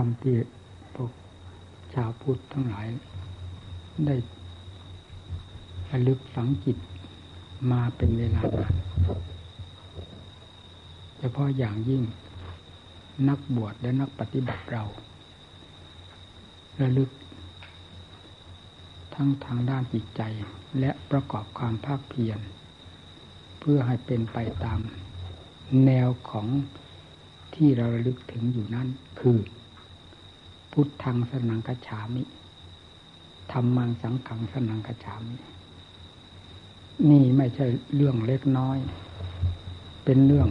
[0.00, 0.36] รมที่
[0.94, 1.12] พวก
[1.94, 2.86] ชาวพุทธทั้งหลาย
[4.06, 4.16] ได้
[5.90, 6.78] ระลึกฝังจิต
[7.70, 8.74] มาเป็นเวลานาน
[11.18, 12.02] เฉพาะอย่างยิ่ง
[13.28, 14.84] นักบวชและนักปฏิบัติเรา
[16.80, 17.10] ระลึก
[19.14, 20.22] ทั้งทางด้านจิตใจ
[20.80, 22.38] และประกอบความภาคเพียร
[23.60, 24.80] เพื่อให้เป็นไปตาม
[25.86, 26.46] แนวของ
[27.54, 28.88] ที่เราระลึกถึงอยู่นั่น
[29.20, 29.38] คือ
[30.72, 32.22] พุทธังสนังกัจฉามิ
[33.52, 35.36] ธรรมังสังขังสนังกัจฉามิ
[37.10, 38.78] นี่ไม่ใช่เรื่องเล็กน้อย
[40.04, 40.48] เป็นเรื่อง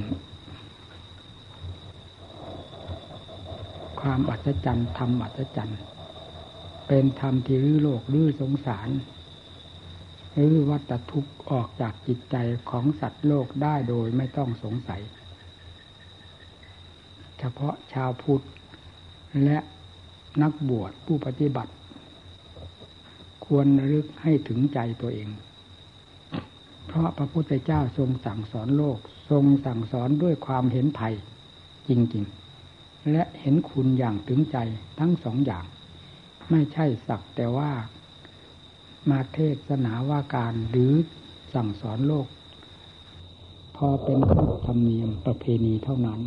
[4.01, 5.79] ความอัศจรรย์ธรรมอัศจรรย์
[6.87, 8.89] เป็นธรรมที่รื้อโลกรื้อสงสาร
[10.37, 12.35] รื้อวัฏทุกข์ออกจากจิตใจ
[12.69, 15.01] ของสัตว์โลกได้โดยไม่ต้องสงสัย
[17.39, 18.45] เฉพาะชาวพุทธ
[19.43, 19.57] และ
[20.41, 21.71] นักบวชผู้ปฏิบัติ
[23.45, 25.29] ควรรึกให้ถึงใจตัวเอง
[26.87, 28.97] เพราะพระพุทธเจ้าทรงสั่งสอนโลก
[29.29, 31.13] ทรงสั่งสอนด้วยความเห็นภัย
[31.89, 34.57] จริงๆ และเห็นคุณอย่างถึงใจ
[34.99, 35.65] ทั้งสองอย่าง
[36.49, 37.71] ไม่ใช่สักแต่ว่า
[39.09, 40.93] มาเทศนาว่าการหรือ
[41.53, 42.27] สั่งสอนโลก
[43.77, 46.19] พอเป็นขนธรรมเนียมประเพณีเท่านั้น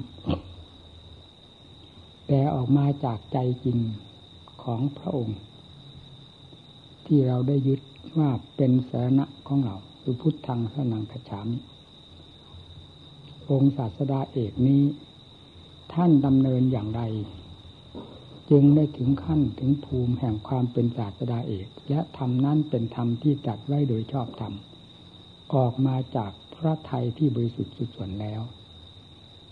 [2.32, 3.78] แต่ออกมาจากใจจริง
[4.62, 5.40] ของพระองค์
[7.06, 7.80] ที่เราได้ยึด
[8.18, 11.58] ว่าเป็นสาระของเราคือพุทธังสนังขฉามิ
[13.50, 14.82] องค์ศาสดาเอกนี้
[15.92, 17.02] ท่านดำเนินอย่างไร
[18.50, 24.54] จึงได้ถึงขั้นถึงภูมิแห่งความเป็นศาสดาเอก และธรรมนั้นเป็นธรรมที่จัดไว้โดยชอบธรรม
[25.54, 28.40] ออกมาจากพระไทยที่บริสุทธิ์สุดส่วนแล้ว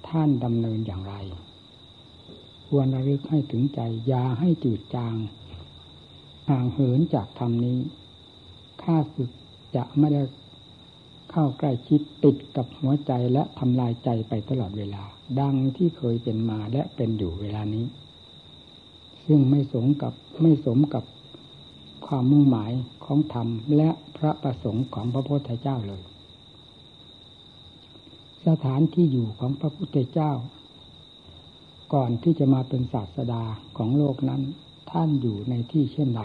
[0.09, 1.17] ท่านดำเนินอย่างไร
[2.69, 5.15] ควรระลึกให้ถึงใจอย่าให้จืดจาง
[6.49, 7.79] ห่างเหินจากธรรมนี้
[8.83, 9.31] ข้าศึก
[9.77, 10.23] จะไม่ได้
[11.31, 15.03] เข้าใกล้ชิดติดกับหัวใจและทำลายใจไปตลอดเวลา
[15.41, 17.87] ดังที่เคยเป็นมาและเป็นอยู่เวลานี้
[19.27, 20.13] ซึ่งไม่สมกับ
[20.43, 21.05] ไม่สมกับ
[22.07, 22.73] ความมุ่งหมาย
[23.05, 26.03] ของธรรมและพระประสงค์ของพระพุทธเจ้าเลย
[28.47, 30.33] สถานที่อยู่ของพระพุทธเจ้า
[31.95, 33.43] ก่อนที่จะมาเป็นศาสดา
[33.77, 34.43] ของโลกนั้น
[34.93, 36.23] ท่านอยู่ในที่เช่นไร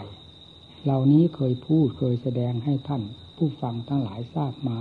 [0.84, 3.02] เหล่านี้เคยพูดเคยแสดงให้ท่าน
[3.36, 4.78] ผู้ฟังทั้งหลายทราบมา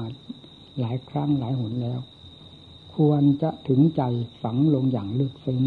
[0.79, 1.99] หลายครั้งหลายหนแล้ว
[2.95, 4.01] ควรจะถึงใจ
[4.41, 5.63] ฝังลงอย่างลึกซึ้ง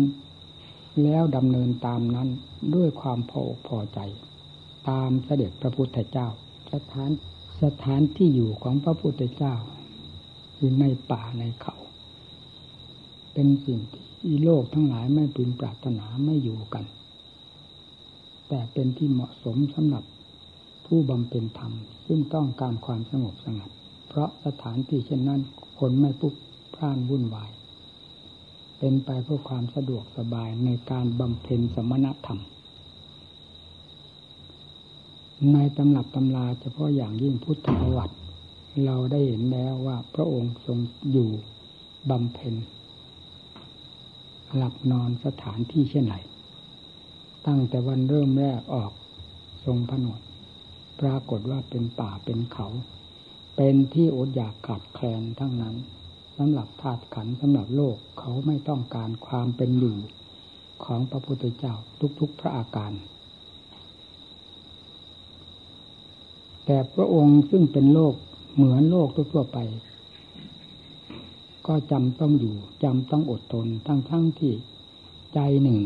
[1.02, 2.28] แล้วดำเนินตามนั้น
[2.74, 4.00] ด้วยความพอพอใจ
[4.88, 6.28] ตามเสด็จพระพุทธเจ้า
[6.72, 7.10] สถาน
[7.62, 9.54] สถานที่อยู่ของพระพุทธเจ้า
[10.56, 11.76] อยู่ในป่าในเขา
[13.32, 16.84] เป็นสิ่งที่ อีโลกทั้งหลายไม่พึงปรารถนาไม่อยู่กัน
[18.48, 20.04] แต่เป็นที่เหมาะสมสำหรับ
[20.86, 21.72] ผู้บำเพ็ญธรรม
[22.06, 23.70] ซึ่งต้องการความสงบสงัด
[24.08, 25.40] เพราะสถานที่เช่นนั้น
[25.78, 26.34] คนไม่ปุ๊บ
[26.74, 27.50] พร่านวุ่นวาย
[28.78, 32.40] เป็นไปเพื่อความสะดวกสบายในการบำเพ็ญสมณธรรม
[35.52, 38.16] ในตำรับตำราเฉพาะอย่างยิ่งพุทธประวัติ
[38.84, 40.78] เราได้เห็นแล้วว่าพระองค์ทรง
[41.12, 41.30] อยู่
[42.10, 42.54] บำเพ็ญ
[44.54, 46.16] หลับนอนสถานที่เช่นไร
[47.46, 48.92] ตั้งแต่วันเริ่มแรกออก
[49.64, 50.20] ทรงผนวด
[51.00, 52.66] ปรากฏว่าเป็นป่าเป็นเขา
[53.56, 55.76] เป็นที่อดอยากขาดแคลนทั้งนั้น
[56.36, 59.96] สำหรับธาตุขันสำหรับโลกเขาไม่ต้องการความเป็นอยู่
[60.84, 61.74] ของพระพุทธเจ้า
[62.20, 62.92] ทุกๆพระอาการ
[66.64, 68.14] แต่พระองค์ซึ่งเป็นโลก
[68.54, 69.58] เหมือนโลกทั่วไป
[71.66, 74.54] ก็จำต้องอยู่จำต้องอดทนทั้งทั้งที่
[75.34, 75.78] ใจหนึ่ง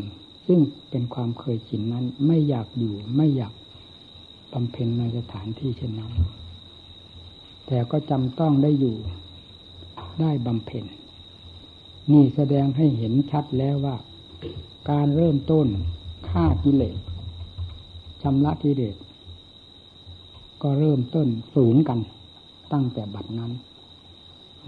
[0.47, 0.59] ซึ่ง
[0.89, 3.53] เป็นความเคยชินนั้น ไม่อยากอยู่ไม่อยาก
[4.53, 6.11] บำเพ็ญในสถานที่เช่นนั้น
[7.67, 8.95] แต่ก็จำต้องได้อยู่
[10.21, 10.85] ได้บำเพ็ญ
[12.11, 13.95] นี่แสดงให้เห็นชัดแล้วว่า
[14.89, 15.67] การเริ่มต้น
[16.29, 16.97] ฆ่ากิเลส
[18.21, 18.95] ชำระกิเลส
[20.61, 21.99] ก็เริ่มต้นศูนย์กัน
[22.73, 23.51] ตั้งแต่บัดนั้น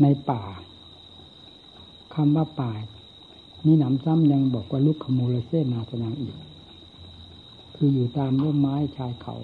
[0.01, 0.41] ในป่า
[2.13, 2.71] คำว่าป่า
[3.65, 6.35] มีหนำซ้ำยังบอกว่าลุกขโมลเซนาสนังอีก
[7.75, 9.35] คืออยู่ตามร่มไม้ชายเขา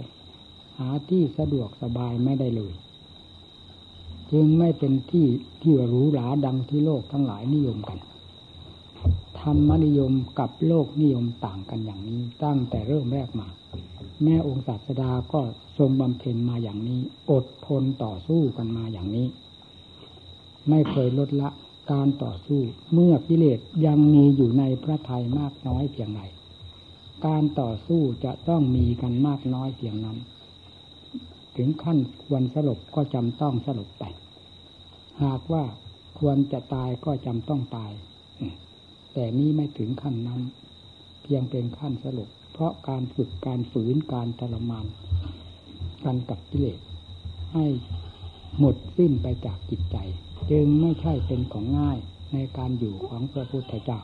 [0.77, 2.73] หาที่สะดวกสบายไม่ได้เลย
[4.31, 5.27] จึงไม่เป็นที่
[5.61, 7.99] ที่รู้หราดังที่โลกทั้งหลายนิยมกัน
[9.39, 13.47] ธรรมนิยมกับโลกนิยมต่างกันอย่างนี้ตั้งแต่เริ่มแรกมา
[14.23, 15.41] แม่องค์ศาสดาก็
[15.77, 16.99] ทรงบำเพ็ญมาอย่างนี้
[17.31, 19.27] อดทนต่อสู้กันมาอย่างนี้
[20.69, 21.49] ไม่เคยลดละ
[21.91, 22.61] การต่อสู้
[22.93, 26.21] เมื่อกิเลสยังมีอยู่ในพระทัยมากน้อยเพียงไร
[27.25, 30.17] การต่อสู้จะต้องมีกันมากน้อยเพียงนั้น
[31.57, 34.03] ถึงขั้นควรสลบก็จำต้องสลบไป
[35.23, 35.63] หากว่า
[36.19, 37.91] ควรจะตายก็จำต้องตาย
[39.13, 40.41] แต่นี้ไม่ถึงขั้นนั้น
[41.23, 44.85] เพียงเป็นขั้นสลบเพราะการฝึกการฝืนการทรมาน
[46.05, 46.79] กันกับกิเลส
[47.53, 47.65] ให้
[48.59, 49.97] หมดสิ้นไปจากจิตใจ
[50.51, 51.97] จึงไม่ใช่เป็นของง่าย
[52.33, 53.99] ในการอยู่ของพระพุทธเจ้า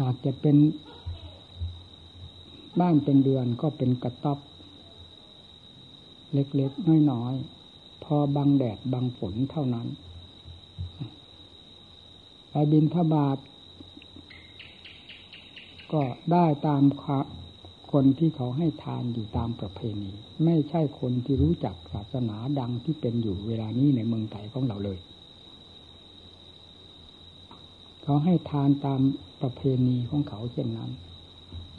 [0.00, 0.56] หากจะเป็น
[2.80, 4.38] บ้านเป็นเดือนก็เป็นกระต๊อบ
[6.32, 9.86] เล็กๆ น้อยๆ พอบังแดดบังฝนเท่านั้น
[12.50, 13.38] ไปบินทบาท
[15.92, 16.82] ก็ได้ตาม
[17.98, 20.12] คนที่เขาให้ทานอยู่ตามประเพณี
[20.44, 24.98] ไม่ใช่คนที่รู้จักศาสนาดังที่เป็นอยู่เวลานี้ในเมืองไทยของเราเลย
[28.02, 29.00] เขาให้ทานตาม
[29.40, 30.90] ประเพณีของเขาเช่นนั้น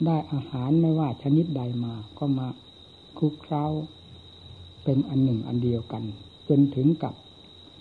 [0.06, 2.48] ได้อาหารไม่ว่าชนิดใดมาก็มา
[3.18, 3.64] คลุกเคล้า
[4.84, 6.02] เป็นอันหนึ่งอันเดียวกัน
[6.48, 7.14] จนถึงกับ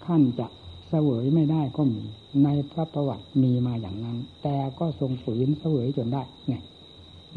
[0.05, 0.47] ขั้นจะ
[0.87, 2.03] เสวยไม่ได้ก็มี
[2.43, 6.63] ในพระประวัติมีมาอย่างนั้น แต่ก็ทรงฝืนเสวยจนได้เนี่ย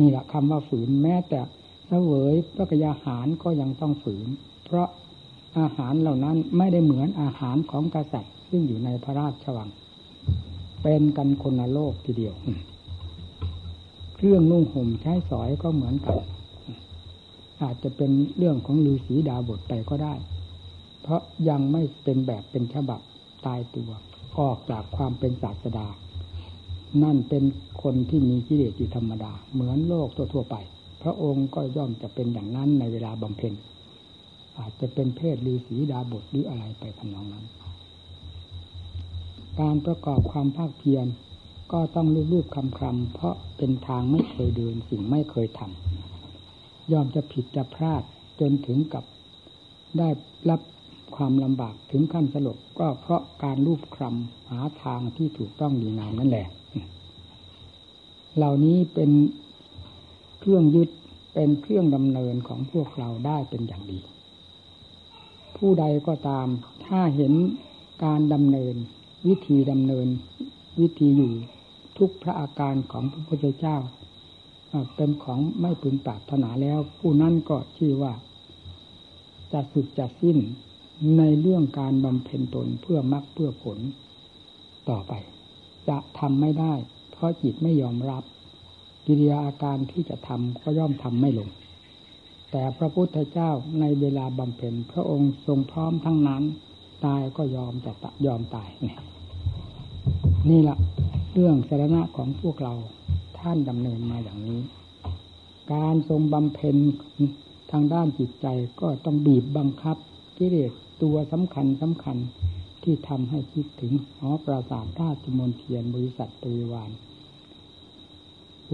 [0.00, 1.40] นี่แหละคำว่าฝืนแม้แต่
[1.86, 4.28] เสวยพระกยาหารก็ยังต้องฝืน
[4.64, 4.88] เพราะ
[5.58, 9.68] อาหารเหล่านั้นไม่ได้เหมือนอาหารของกษัตริย์ ซึ่งอยู่ในพระราชวัง
[10.82, 12.34] เป็นกันคนละโลกทีเดียว
[14.14, 16.18] เครื่องนุ่งห่มใช้สอยก็เหมือนกัน
[17.62, 20.14] อาจจะเป็นเรื่องของลือสีดาบทไปก็ได้
[21.02, 23.00] เพราะยังไม่เป็นแบบเป็นฉบับ
[23.46, 23.90] ตายตัว
[24.38, 25.86] ออกจากความเป็นศาสดา
[27.02, 27.44] นั่นเป็น
[27.82, 30.56] คนที่มีกิเลสอยู่ธรรมดา เหมือนโลกทั่วๆไป
[31.02, 33.52] พระองค์ก็ย่อมจะเป็นอย่างนั้นในเวลาบำเพ็ญ
[34.58, 37.46] อาจจะเป็นเพศลือสีดาบทหรืออะไรไปทำนองนั้น
[39.60, 41.06] การประกอบความภาคเพียร
[41.72, 48.02] ก็ต้องรูปๆคำคำเพราะเป็นทางไม่เคยเดินสิ่งไม่เคยทำยอมจะผิดจะพลาด
[48.40, 49.04] จนถึงกับ
[49.98, 50.08] ได้
[50.50, 50.60] รับ
[51.16, 56.46] ความลำบากถึงขั้นสลบก็เพราะการรูปคลำหาทางที่ถูกต้องดีงามนั่นแหละ
[58.36, 59.10] เหล่านี้เป็น
[60.40, 60.90] เครื่องยึด
[61.34, 64.00] เป็นเครื่องดำเนินของพวกเราได้เป็นอย่างดี
[65.56, 66.46] ผู้ใดก็ตาม
[66.86, 67.32] ถ้าเห็น
[68.04, 68.74] การดำเนิน
[69.28, 70.08] วิธีดำเนิน
[70.80, 71.32] วิธีอยู่
[71.98, 73.76] ทุกพระอาการของพระพุทธเจ้า
[74.96, 78.12] เป็นของไม่พึงปรารถนาแล้ว ผู้นั้นก็ชื่อว่า
[79.52, 80.38] จะสุดจะสิ้น
[81.18, 83.78] ในเรื่องการบำเพ็ญตนเพื่อมรรคเพื่อผล
[84.88, 85.12] ต่อไป
[85.88, 86.74] จะทำไม่ได้
[87.20, 88.24] เพราะจิตไม่ยอมรับ
[89.06, 91.48] กิริยาอาการที่จะทำก็ย่อมทำไม่ลง
[92.50, 93.50] แต่พระพุทธเจ้า
[93.80, 96.42] ในเวลาบำเพ็ญพระองค์ทรงพร้อมทั้งนั้น
[97.04, 97.92] ตายก็ยอมจะ
[98.26, 98.96] ยอมตายนี่
[100.50, 100.78] นี่แหละ
[101.32, 102.74] เรื่องสาระของพวกเรา
[103.38, 104.60] ท่านดำเนินมาอย่างนี้
[105.72, 106.76] การทรงบำเพ็ญ
[107.70, 108.46] ทางด้านจิตใจ
[108.80, 109.96] ก็ต้องบีบบังคับ
[110.38, 110.72] กิเลส
[111.02, 112.16] ตัวสำคัญสำคัญ
[112.82, 116.90] ที่ทำให้คิดถึงหอปราสาทราชมนเทียนบริษัทปริวาร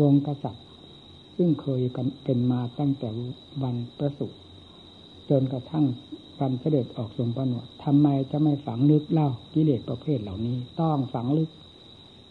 [0.02, 0.64] วงกษัตริย์
[1.36, 1.82] ซึ่งเคย
[2.24, 3.08] เป็นมาตั้งแต่
[3.62, 4.38] วันประสูติ
[5.30, 5.84] จนกระทั่ง
[6.40, 11.50] วันเสด็จออกทรงประนวดทำไมจะไม่ฝังลึกเล่ากิเลสประเภทเหล่านี้ ต้องฝังลึก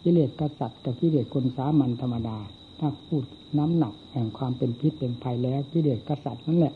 [0.02, 2.38] กิเลสกษัตริย์กับกิเลสคนสามัญธรรมดา
[2.80, 3.24] ถ้าพูด
[3.58, 6.74] น้ำหนักแห่งความเป็นพิษเป็นภัยแล้วกิเลสกษัตริย์นั่นแหละ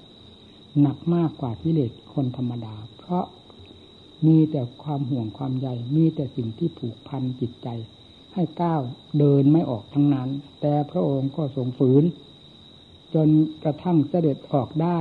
[0.81, 3.25] หนักมากกว่ากิเลสคนธรรมดา เพราะ
[4.27, 7.69] มีแต่ความห่วงความใยมีแต่สิ่งที่ผูกพันจิตใจ
[8.35, 8.83] ให้ก้าว
[9.19, 10.29] เดินไม่ออกทั้งนั้น
[10.61, 12.05] แต่พระองค์ก็ทรงฝืน
[13.15, 13.29] จน
[13.65, 14.99] กระทั่งเสด็จออกได้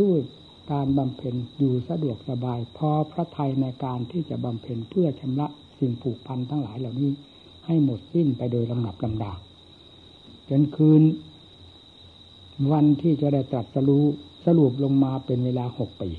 [0.00, 0.18] ด้วย
[0.72, 5.46] การบำเพ็ญอยู่สะดวกสบาย พอพระทัยในการที่จะบำเพ็ญเพื่อชำระ
[5.78, 7.10] สิ่งผูกพันทั้งหลายเหล่านี้
[7.66, 9.32] ให้หมดสิ้นไปโดยลำดับลำดา
[10.48, 11.02] จนคืน
[12.72, 14.04] วันที่จะได้ตรัสรู้
[14.44, 16.10] สรุปลงมาเป็นเวลาหกปี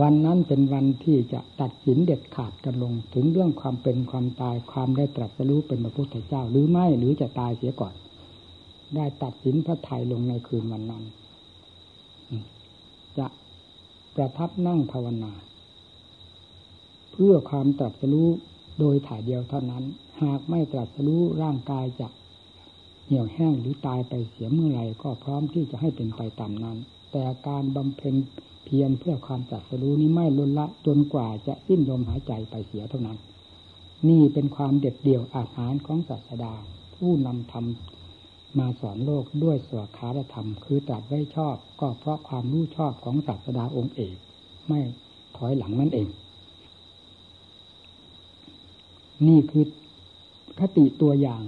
[0.00, 7.94] วันนั้นเป็นวันที่จะตัดสินเด็ดขาดกันลง ถึงเรื่องความเป็นความตายความได้ตรัสรู้เป็นพระพุทธเจ้า หรือไม่หรือจะตายเสียก่อน
[8.96, 11.04] ได้ตัดสินพระไทยลงในคืนวันนั้น
[13.18, 13.26] จะ
[14.16, 15.32] ประทับนั่งภาวนา
[17.12, 18.28] เพื่อความตรัสรู้
[18.78, 19.84] โดยถ่ายเดียวเท่านั้น
[20.22, 22.08] หากไม่ตรัสรู้ร่างกายจะ
[23.06, 26.78] เหี่ยวแห้งหรือตายไปเสียเมื่อไรก็พร้อมที่จะให้เป็นไปตามนั้น
[27.12, 28.14] แต่การบำเพ็ญ
[28.64, 33.18] เพียรเพื่อความตรัสรู้นี้ไม่ลดละจนกว่าจะสิ้นลมหายใจไปเสียเท่านั้น
[34.08, 36.54] นี่เป็นความเด็ดเดี่ยวอาหารของศาสดา
[36.96, 37.64] ผู้นำธรรม
[38.58, 44.16] มาสอนโลกด้วยสวขาธรรม คือตรัสไว้ชอบ ก็เพราะความรู้ชอบของศาสดาองค์เอก
[44.68, 44.80] ไม่
[45.36, 46.08] ถอยหลังนั่นเอง
[49.26, 49.64] นี่คือ
[50.58, 51.42] คติตัวอย่าง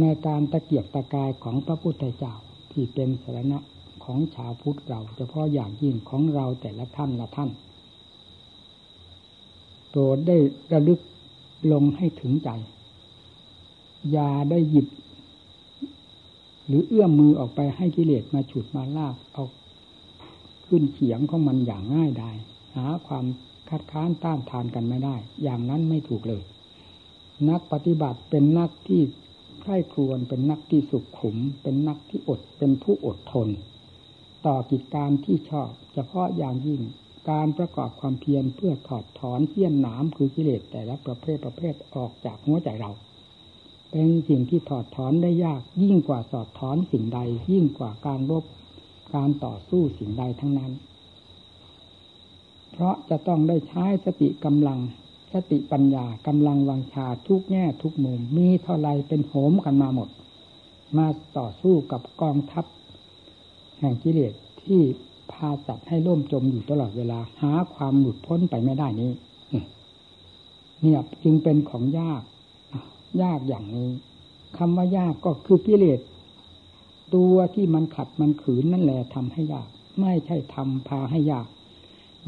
[0.00, 2.34] ในการตะเกียบตะกายของพระพุทธเจ้า
[2.72, 3.58] ที่เป็นสารณะ
[4.06, 7.50] ของชาวพุทธเรา เฉพาะอย่างยิ่งของเราแต่ละท่านละท่าน
[9.90, 10.36] โปรดได้
[10.72, 11.00] ระลึก
[11.72, 12.50] ลงให้ถึงใจ
[14.12, 14.86] อย่าได้หยิบ
[16.66, 19.44] หรือเอื้อมมือออกไปให้กิเลสมาฉุดมาลากเอา
[20.66, 22.36] ขึ้นเขียงของมันอย่างง่ายดาย
[22.76, 23.24] หาความ
[23.68, 26.42] คัดค้านต้านทานกันไม่ได้ อย่างนั้นไม่ถูกเลย
[27.48, 29.00] นักปฏิบัติเป็นนักที่
[29.60, 33.48] ใคร่ครวญเป็นนักที่สุขขุม เป็นนักที่อด เป็นผู้อดทน
[34.46, 36.82] ต่อกิจการที่ชอบ เฉพาะอย่างยิ่ง
[37.30, 42.90] การประกอบความเพียรเพื่อถอดถอนเสี้ยนหนามคือกิเลสแต่ละประเภทประเภทออกจากหัวใจเรา
[43.90, 47.20] เป็นสิ่งที่ถอดถอนได้ยากยิ่งกว่าสอดถอนสิ่งใด
[47.52, 48.44] ยิ่งกว่าการรบ
[49.14, 50.72] การต่อสู้สิ่งใดทั้งนั้น
[52.72, 54.78] เพราะจะต้องได้ใช้สติกำลัง
[55.32, 60.08] สติปัญญากำลังวังชาทุกแง่ทุกมุมมีเท่าไรเป็นโหมกันมาหมด
[60.96, 61.06] มา
[61.38, 62.64] ต่อสู้กับกองทัพ
[63.78, 64.80] แห่งกิเลสที่
[65.32, 69.12] พาสัตว์ให้ล่มจมอยู่ตลอดเวลา หาความหลุดพ้นไปไม่ได้นี้
[70.80, 72.22] เนี่ยจึงเป็นของยาก
[73.22, 73.90] ยากอย่างนี้
[74.56, 76.00] คำว่ายากก็คือกิเลส
[77.14, 79.68] ตัวที่มันขัดมันขืนนั่นแหละทำให้ยาก
[80.00, 81.46] ไม่ใช่ทำพาให้ยาก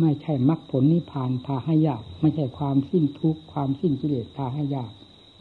[0.01, 4.93] ไม่ใช่มรรคผลนิพพานพาให้ยาก ไม่ใช่ความสิ้นทุกข์ความสิ้นกิเลสพาให้ยาก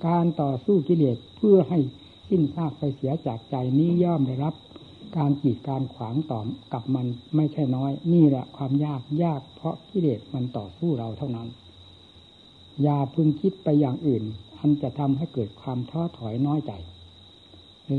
[0.06, 1.80] การต่อสู้กิเลสเพื่อให้
[2.30, 4.54] สิ้นซากไปเสียจากใจนี้ย่อมได้รับ
[5.16, 6.40] การกีดการขวางต่อ
[6.74, 11.48] กับมันไม่ใช่น้อย นี่แหละความยากยากเพราะกิเลสมันต่อสู้เราเท่านั้น
[12.84, 14.24] อย่าพึงคิดไปอย่างอื่น
[14.58, 16.72] อันจะทำให้เกิดความท้อถอยน้อยใจ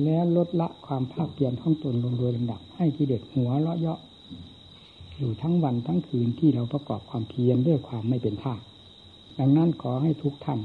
[0.04, 4.00] แล้วลดละความภาคเพียรของตนลงโดยลำดับ ให้กิเลสหัวเลาะเยาะ
[5.18, 8.54] อยู่ทั้งวันทั้งคืนที่เราประกอบความเพียรด้วยความไม่เป็นท่า
[9.38, 10.60] ดังนั้นขอให้ทุกท่าน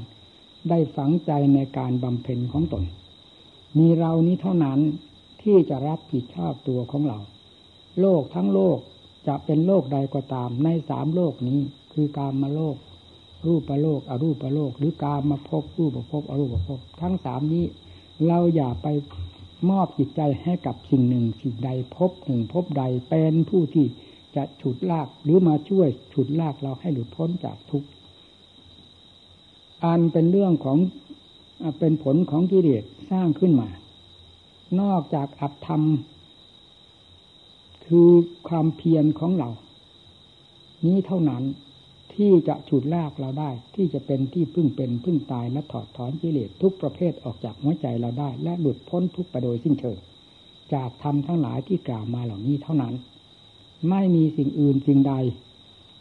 [0.68, 2.84] ได้ฝังใจในการบำเพ็ญของตน
[3.78, 4.80] มีเรานี้เท่านั้น
[5.44, 7.18] ที่จะรับผิดชอบตัวของเรา
[8.00, 8.78] โลกทั้งโลก
[9.26, 11.60] จะเป็นโลกใดก็ตาม ในสามโลกนี้
[11.92, 12.76] คือการมาโลก
[13.46, 17.64] รูปโลกอรูปโลก หรือการมาพบรูปภพอรูปภพทั้งสามนี้
[18.26, 18.88] เราอย่าไป
[19.70, 23.86] มอบจิตใจให้กับสิ่งหนึ่งสิ่งใดพบหนึ่งพบใดเป็นผู้ที่
[24.36, 27.88] จะฉุดลากหรือมาช่วยฉุดลากเราให้หลุดพ้นจากทุกข์
[29.84, 30.78] อันเป็นเรื่องของ
[31.78, 33.68] เป็นผลของกิเลสสร้างขึ้นมา
[34.80, 35.82] นอกจากอัตธรรม
[37.86, 38.10] คือ
[38.48, 39.50] ความเพียรของเรา
[40.84, 41.42] นี้เท่านั้น
[42.14, 49.98] ที่จะฉุดลากเราได้ ที่จะเป็นที่พึ่งเป็นพึ่งตายและถอดถอนกิเลสทุกประเภทออกจากหัวใจเราได้ และหลุดพ้นทุกประโดยสิ้นเชิง
[50.74, 52.94] จากธรรมทั้งหลายที่กล่าวมาเหล่านี้เท่านั้น
[53.90, 55.14] ไม่มีสิ่งอื่นสิ่งใด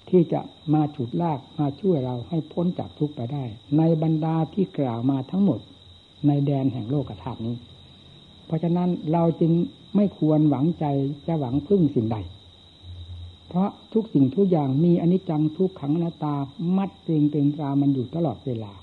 [0.10, 0.42] ที่จะ
[0.74, 3.44] มาฉุดลากมาช่วยเราให้พ้นจากทุกไปได้
[3.78, 5.60] ในบรรดาที่กล่าวมาทั้งหมด
[6.28, 7.56] ในแดนแห่งโลกธาตุนี้
[8.46, 9.52] เพราะฉะนั้นเราจึง
[9.96, 10.86] ไม่ควรหวังใจ
[11.28, 12.18] จะหวังพึ่งสิ่งใด
[13.50, 16.36] เพราะทุกสิ่งทุกอย่างมีอนิจจังทุกขังนาตา
[16.78, 18.74] มัดเริงเป็นตรามันอยู่ตลอดเวลา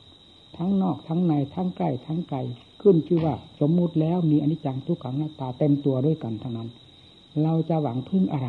[0.57, 2.39] ทั้งนอกทั้งในทั้งใกล้ทั้งไกล
[2.83, 6.69] ขึ้นชื่อว่าสมมุติแล้วมีอนิจจังทุกขังนาตาเต็มตัวด้วยกันทั้งนั้น
[7.43, 8.49] เราจะหวังพึ่งอะไร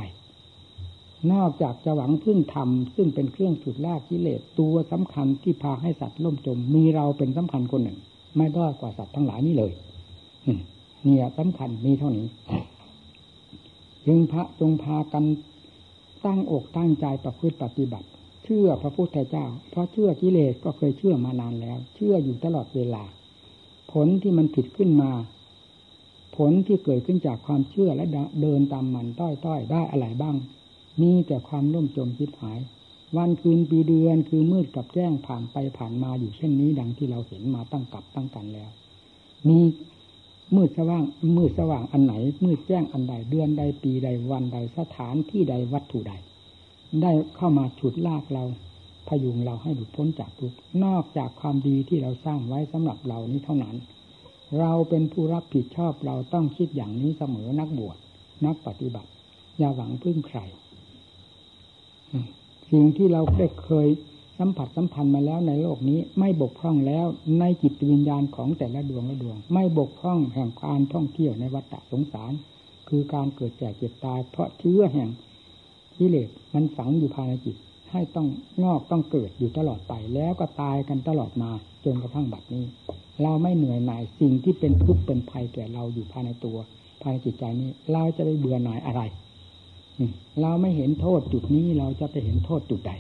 [1.34, 8.00] นอกจากจะหวังพึ่งธรรมซึ่งเป็นเครื่องสุดลากกิเลสตัวสำคัญที่พาให้สัตว์ล่มจม มีเราเป็นสำคัญคนหนึ่ง
[8.38, 9.72] ไม่ด้อยกว่าสัตว์ทั้งหลายนี้เลย
[11.04, 12.28] เนี่ยสำคัญมีเท่านี้
[14.08, 15.24] ยึงพระจงพากัน
[16.26, 18.08] ตั้งอกตั้งใจประพฤติปฏิบัติ
[18.44, 23.04] เชื่อพระพุทธเจ้า เพราะเชื่อกิเลสก็เคยเชื่อมานานแล้ว เชื่ออยู่ตลอดเวลา
[23.92, 25.12] ผลที่มันผิดขึ้นมา
[26.38, 28.06] ผลที่เกิดขึ้นจากความเชื่อและ
[28.42, 30.36] เดินตามมันต้อยต้อยได้อะไรบ้าง
[31.02, 32.60] มีแต่ความล่มจมคิดหาย
[33.18, 38.72] วันคืนปีเดือนคือมืดกับแจ้งผ่านไปผ่านมาอยู่เช่นนี้ดังที่เราเห็นมาตั้งกับตั้งกันแล้ว
[39.48, 39.60] มี
[40.56, 41.04] มืดสว่าง
[41.38, 42.14] มืดสว่างอันไหน
[42.46, 46.14] มืดแจ้งอันใดเดือนใดปีใดวันใดสถานที่ใดวัตถุใด
[47.02, 48.44] ได้เข้ามาฉุดลากเรา
[49.08, 50.54] พยุงเราให้หลุดพ้นจากทุก
[50.84, 53.76] นอกจากความดีที่เราสร้างไว้สำหรับเรานี้เท่านั้น
[54.60, 57.98] เราเป็นผู้รับผิดชอบเราต้องคิดอย่างนี้เสมอนักบวช
[58.46, 59.10] นักปฏิบัติ
[59.58, 60.40] อย่าหวังพึ่งใคร
[62.72, 63.88] สิ่งที่เราได้เคย
[64.44, 67.06] สัมผัสสัมพันธ์มาแล้วในโลกนี้ ไม่บกพร่องแล้ว
[67.40, 72.34] ในจิตวิญญาณของแต่ละดวงละดวง ไม่บกพร่องแห่งการท่องเที่ยวในวัฏสงสาร
[72.90, 75.10] คือการเกิดแก่เจ็บตาย เพราะเชื้อแห่ง
[75.98, 77.56] กิเลสมันฝังอยู่ภายในจิต
[77.92, 78.28] ให้ต้อง
[78.64, 81.52] งอกต้องเกิดอยู่ตลอดไป แล้วก็ตายกันตลอดมา
[81.86, 82.66] จนกระทั่งบัดนี้
[83.22, 86.58] เราไม่เหนื่อยหน่ายสิ่งที่เป็นทุกข์เป็นภัยแก่เราอยู่ภายในตัว
[87.02, 89.02] ภายในจิตใจนี้ เราจะได้เบื่อหน่ายอะไร
[90.42, 92.94] เราไม่เห็นโทษจุดนี้เราจะไปเห็นโทษจุดใด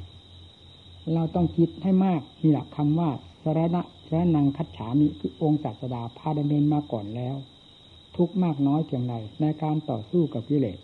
[1.13, 3.10] เราต้องคิดให้มากนี่แหละคำว่า
[3.43, 7.36] สารณะพระนางคัจฉามิคือองค์ศาสดาพาดำเนินมาก่อนแล้ว
[8.17, 10.77] ทุกมากน้อยเพียงไรในการต่อสู้กับกิเลส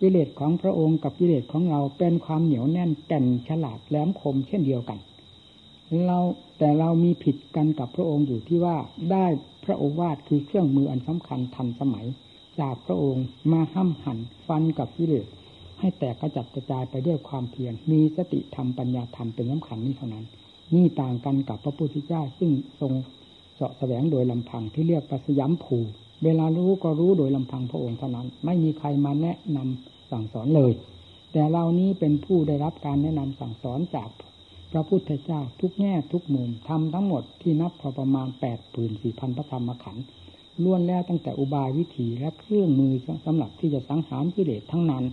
[0.00, 4.98] กิเลสของพระองค์กับกิเลสของเราเป็นความเหนียวแน่นแก่นฉลาดแหลมคมเช่นเดียวกัน
[6.06, 6.18] เรา
[6.58, 8.76] แต่เรามีผิดกันกับพระองค์อยู่ที่ว่า
[9.10, 9.26] ได้
[9.64, 12.06] พระโอวาทคือเครื่องมืออันสำคัญทันสมัย
[12.60, 15.26] จากพระองค์มาห้ำหั่นฟันกับกิเลส
[15.80, 20.24] ให้แตกกระจัดกระจายไปด้วยความเพียรมีสติธรรมปัญญาธรรมเป็นสำคัญนี้เท่านั้น
[20.74, 22.92] นี่ต่างกันกับพระพุทธเจ้าซึ่งทรง
[23.54, 25.78] เสาะแสวงโดยลำพังที่เรียกปัสยามภู
[26.24, 30.72] เวลารู้ก็รู้โดยลำพังพระองค์เท่านั้น ไม่มีใครมาแนะนำสั่งสอนเลย
[31.32, 34.10] แต่เรานี้เป็นผู้ได้รับการแนะนำสั่งสอนจาก
[34.72, 40.04] พระพุทธเจ้าทุกแง่ทุกมุมทำทั้งหมดที่นับพอประมาณแปดปืนสี่พันพระธรรมขันธ์
[40.62, 42.92] ล้วนแล้วตั้งแต่อุบายวิธีและเครื่องมือ
[43.26, 45.04] สำหรับที่จะสังหารกิเลสทั้งนั้น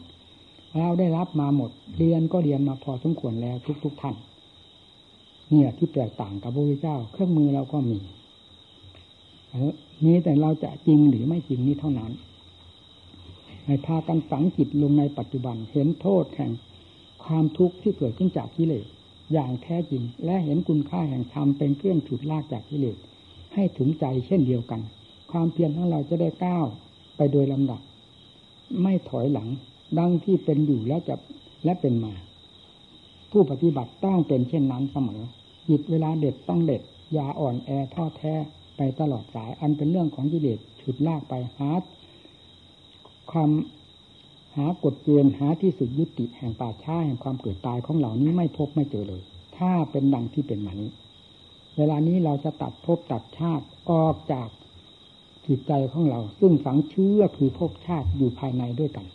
[0.77, 4.15] เราได้รับมาหมด เรียนก็เรียนมาพอสมควรแล้วทุกๆทท่าน
[5.49, 7.99] เนี่ยที่แตกต่างกับพระพุทธเจ้า เครื่องมือเราก็มี
[10.05, 12.11] นี้แต่เราจะจริงหรือไม่จริงนี้เท่านั้น
[13.65, 16.51] ให้พากันฝังจิตลงในปัจจุบันเห็นโทษแห่ง
[17.23, 18.85] ความทุกข์ที่เกิดขึ้นจากกิเลส
[19.33, 22.97] อย่างแท้จริง และเห็นคุณค่าแห่งธรรมเป็นเครื่องฉุดลากจากกิเลส
[23.53, 24.81] ให้ถึงใจเช่นเดียวกัน
[25.31, 26.65] ความเพียรของเราจะได้ก้าว
[27.17, 27.81] ไปโดยลำดับ
[28.81, 29.49] ไม่ถอยหลัง
[29.99, 31.15] ดังที่เป็นอยู่และจะ
[31.65, 32.13] และเป็นมา
[33.31, 35.21] ผู้ปฏิบัติต้องเป็นเช่นนั้นเสมอ
[35.67, 36.81] จิตเวลาเด็ดต้องเด็ด
[37.13, 38.33] อย่าอ่อนแอท้อแท้
[38.77, 41.69] ไปตลอดสาย อันเป็นเรื่องของกิเลสฉุดลากไปหา
[43.31, 43.51] ความ
[44.55, 49.21] หากฎเกณฑ์หาที่สุดยุติแห่งป่าช้าแห่งความเกิดตายของเหล่านี้ไม่พบไม่เจอเลย
[49.57, 50.91] ถ้าเป็นดังที่เป็นมานี้
[51.77, 54.47] เวลานี้เราจะตัดภพตัดชาติออกจาก
[55.47, 59.05] จิตใจของเรา ซึ่งฝังเชื่อคือภพชาติอยู่ภายในด้วยกัน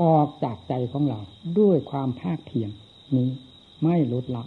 [0.00, 1.18] ออกจากใจของเรา
[1.58, 2.70] ด้วยความภาคเพียร
[3.16, 3.28] นี้
[3.82, 4.44] ไม่ลดละ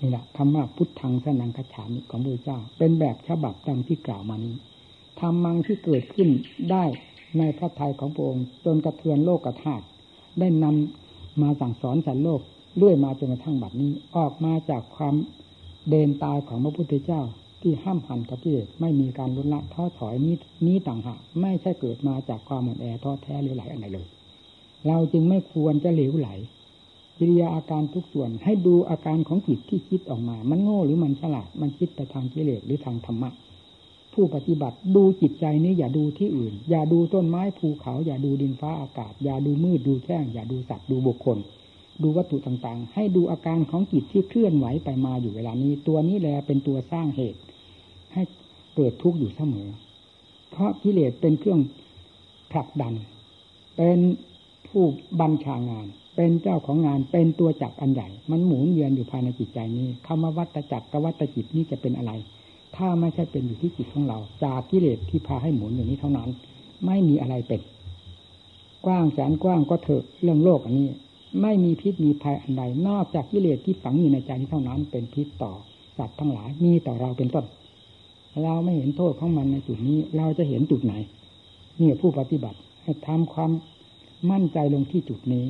[0.00, 4.54] นี่แหละคำว่าพุทธังสนังคฉามิของพระเจ้า เป็นแบบฉบับดังที่กล่าวมานี้
[5.18, 6.28] ธรรมังที่เกิดขึ้น
[6.70, 6.84] ได้
[7.38, 9.84] ในพระทัยของพระองค์ จนกระเทือนโลกกระธาตุ
[10.38, 12.40] ได้นำมาสั่งสอนสัตว์โลก
[12.76, 15.14] เรื่อยมาจนกระทั่งบัดนี้ ออกมาจากความ
[15.90, 17.22] เดินตายของพระพุทธเจ้า
[17.62, 20.34] ที่ห้ามหันกับกิเลสไม่มีการลดละท้อถอยนี้
[20.66, 24.06] นี้ต่างหากไม่ใช่เกิดมาจากความหมดแอท้อแท้หรือไหลอะไรเลย
[24.86, 26.28] เราจึงไม่ควรจะเหลวไหล
[27.18, 33.30] กิริยาอาการทุกส่วนให้ดูอาการของจิตที่คิดออกมา มันโง่หรือมันฉลาด มันคิดไปทางกิเลสหรือทางธรรมะ
[34.12, 41.38] ผู้ปฏิบัติดูจิตใจนี้อย่าดูที่อื่น อย่าดูต้นไม้ภูเขา อย่าดูดินฟ้าอากาศ อย่าดูมืดดูแจ้ง อย่าดูสัตว์ดูบุคคล
[42.02, 47.38] ดูวัตถุต่างๆ ให้ดูอาการของจิตที่เคลื่อนไหวไปมาอยู่เวลานี้ ตัวนี้แหละเป็นตัวสร้างเหตุ
[48.74, 49.68] เกิดทุกข์อยู่เสมอ
[50.50, 51.60] เพราะกิเลสเป็นเครื่อง
[52.52, 52.94] ผลักดัน
[53.76, 53.98] เป็น
[54.68, 54.84] ผู้
[55.20, 62.12] บัญชางาน เป็นเจ้าของงาน เป็นตัวจักรอันใหญ่ มันหมุนเวียนอยู่ภายในจิตใจนี้คำว่าวัตจักรกับวัตจิตนี้จะเป็นอะไร
[62.76, 66.28] ถ้าไม่ใช่เป็นอยู่ที่จิตของเรา จากกิเลสที่พาให้หมุนอย่างนี้เท่านั้น
[66.86, 67.60] ไม่มีอะไรเป็น
[68.86, 70.88] กว้างแสนกว้างก็เถอะเรื่องโลกอันนี้
[71.42, 75.52] ไม่มีพิษมีภัยอันใด นอกจากกิเลสที่ฝังอยู่ในใจเท่านั้น เป็นพิษต่อ
[75.98, 77.44] สัตว์ทั้งหลาย มีต่อเราเป็นต้น
[78.42, 80.94] เราไม่เห็นโทษของมันในจุดนี้ เราจะเห็นจุดไหน
[81.80, 83.50] นี่ผู้ปฏิบัติให้ทำความ
[84.30, 85.44] มั่นใจลงที่จุดนี้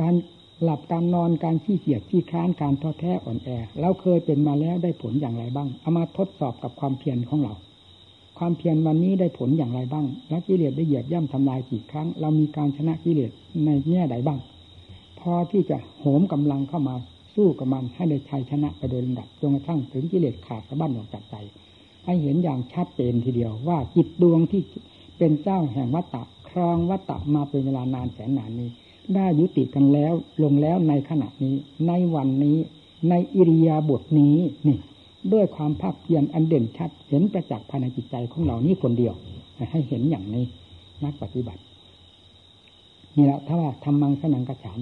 [0.00, 0.14] การ
[0.62, 3.48] หลับการนอนการขี้เกียจขี้ค้านการท้อแท้อ่อนแอ
[3.80, 7.54] เราเคยเป็นมาแล้วได้ผลอย่างไรบ้างเอามาทดสอบกับความเพียรของเรา
[8.38, 13.30] ความเพียรวันนี้ได้ผลอย่างไรบ้าง แล้วกิเลสได้เหยียบย่ำทำลายกี่ครั้ง เรามีการชนะกิเลส
[13.64, 14.38] ในแง่ใดบ้าง
[15.20, 16.94] พอที่จะโหมกำลังเข้ามา
[17.34, 21.36] สู้กับมันให้ได้ชัยชนะไปโดยลำดับจนกระทั่งถึงกิเลสขาดสะบั้นออกจากใจ
[22.04, 24.62] ให้เห็นอย่างชัดเจนทีเดียวว่าจิตดวงที่
[25.18, 28.70] เป็นเจ้าแห่งวัตตะครองวัตตะมาเป็นเวลานานแสนนานนี้
[29.14, 31.54] ได้ยุติกันแล้วลงแล้วในขณะนี้
[31.86, 32.58] ในวันนี้
[33.08, 34.78] ในอิริยาบถนี้นี่
[35.32, 39.14] ด้วยความภาคเพียรอันเด่นชัด เห็นประจักษ์ภายในจิตใจของเรานี่คนเดียว
[39.70, 40.44] ให้เห็นอย่างนี้
[41.04, 41.62] นักปฏิบัติ
[43.16, 44.80] นี่แหละถ้าว่าทำมังสนังกระฉาม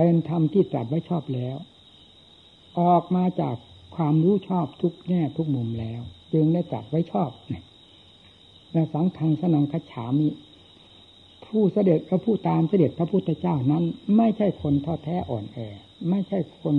[0.00, 1.56] เป็นธรรมที่ตรัสไว้ชอบแล้ว
[2.80, 3.56] ออกมาจาก
[3.96, 6.00] ความรู้ชอบทุกแง่ทุกมุมแล้ว
[6.32, 7.64] จึงได้ตรัสไว้ชอบเนี่ย
[8.72, 10.28] และสังฆังสนังคฉามิ
[11.44, 13.84] ผู้เสด็จพระผู้ตามเสด็จพระพุทธเจ้านั้น
[14.16, 15.58] ไม่ใช่คนท้อแท้อ่อนแอ
[16.10, 16.76] ไม่ใช่คน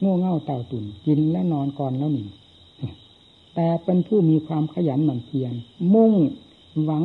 [0.00, 2.28] โง่เง่าเต่าตุ่นกินและนอนก่อนแล้วหนึ่ง
[3.54, 5.54] แต่เป็นผู้มีความขยันหมั่นเพียร
[5.94, 6.12] มุ่ง
[6.84, 7.04] หวัง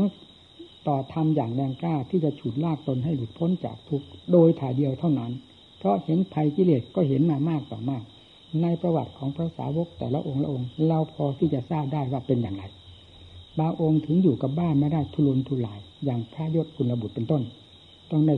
[0.87, 5.31] ต่อธรรมอย่างแรงกล้าที่จะฉุดลากตนให้หลุดพ้นจากทุกข์โดยถ่ายเดียวเท่านั้น
[5.79, 8.03] เพราะเห็นภัยกิเลสก็เห็นมามากต่อมาก
[8.61, 12.63] ในประวัติของพระสาวกแต่ละองค์ละองค์ เราพอที่จะทราบได้ว่าเป็นอย่างไร
[13.59, 17.41] บางองค์ถึงอยู่กับบ้านไม่ได้ทุรนทุราย อย่างพระยศกุลบุตรเป็นต้น
[18.11, 18.35] ต้องได้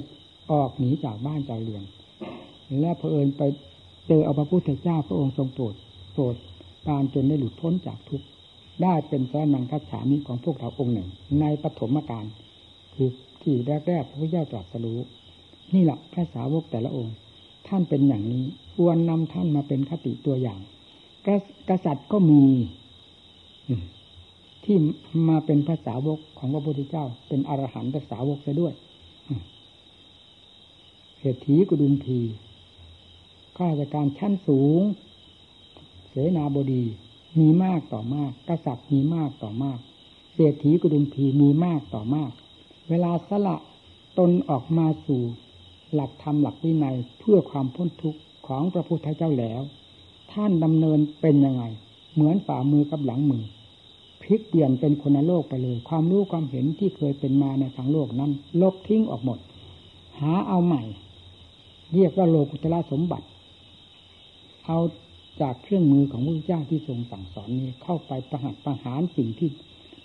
[0.51, 1.83] ออกหนีจากบ้านจากเรือน
[2.79, 3.41] และเพอเอิญไป
[4.07, 5.75] เจอเอาพระพุทธเจ้าพระองค์ทรงโปรด
[6.13, 6.35] โปรด
[6.87, 8.25] การจนได้หลุดพ้นจากทุกข์
[8.83, 12.25] ได้เป็นสานังคัจฉามิของพวกเราองค์หนึ่ง ในปฐมกาล
[12.93, 13.09] คือ
[13.41, 13.55] ที่
[13.87, 14.99] แรกๆพระพุทธเจ้าตรัสรู้
[15.75, 17.15] นี่แหละพระสาวกแต่ละองค์
[17.67, 18.45] ท่านเป็นอย่างนี้
[18.75, 20.59] ควรนำท่านมาเป็นคติตัวอย่าง
[21.69, 22.43] กษัตริย์ก็มี
[24.63, 24.77] ที่
[25.29, 28.73] มาเป็นภาษาวกของพระพุทธเจ้า เป็นอรหันตสาวกซะด้วย
[31.19, 32.19] เหตุถีกุดุมพี
[33.57, 34.81] ข้าราชการชั้นสูง
[36.09, 36.83] เสนาบดี
[37.39, 39.79] มีมากต่อมาก กษัตริย์มีมากต่อมาก
[40.33, 42.31] เศรษฐีกุดุมพีมีมากต่อมาก
[42.89, 43.57] เวลาสละ
[44.17, 45.21] ตนออกมาสู่
[45.93, 49.61] หลักธรรมหลักวินัยเพื่อความพ้นทุกข์ของพระพุทธเจ้าแล้ว
[50.31, 51.63] ท่านดำเนินเป็นยังไง
[52.13, 53.43] เหมือนฝ่ามือกับหลังมือ
[54.21, 59.39] พลิกเปลี่ยนเป็นคนโลกไปเลย ความรู้ความเห็นที่เคยเป็นมาในทางโลกนั้นลบทิ้งออกหมด
[60.19, 60.83] หาเอาใหม่
[61.93, 63.27] เรียกว่าโลกุตละสมบัติ
[64.67, 64.79] เอา
[65.41, 69.49] จากเครื่องมือของพระเจ้าที่ทรงสั่งสอนนี้เข้าไปประหัตประหารสิ่งที่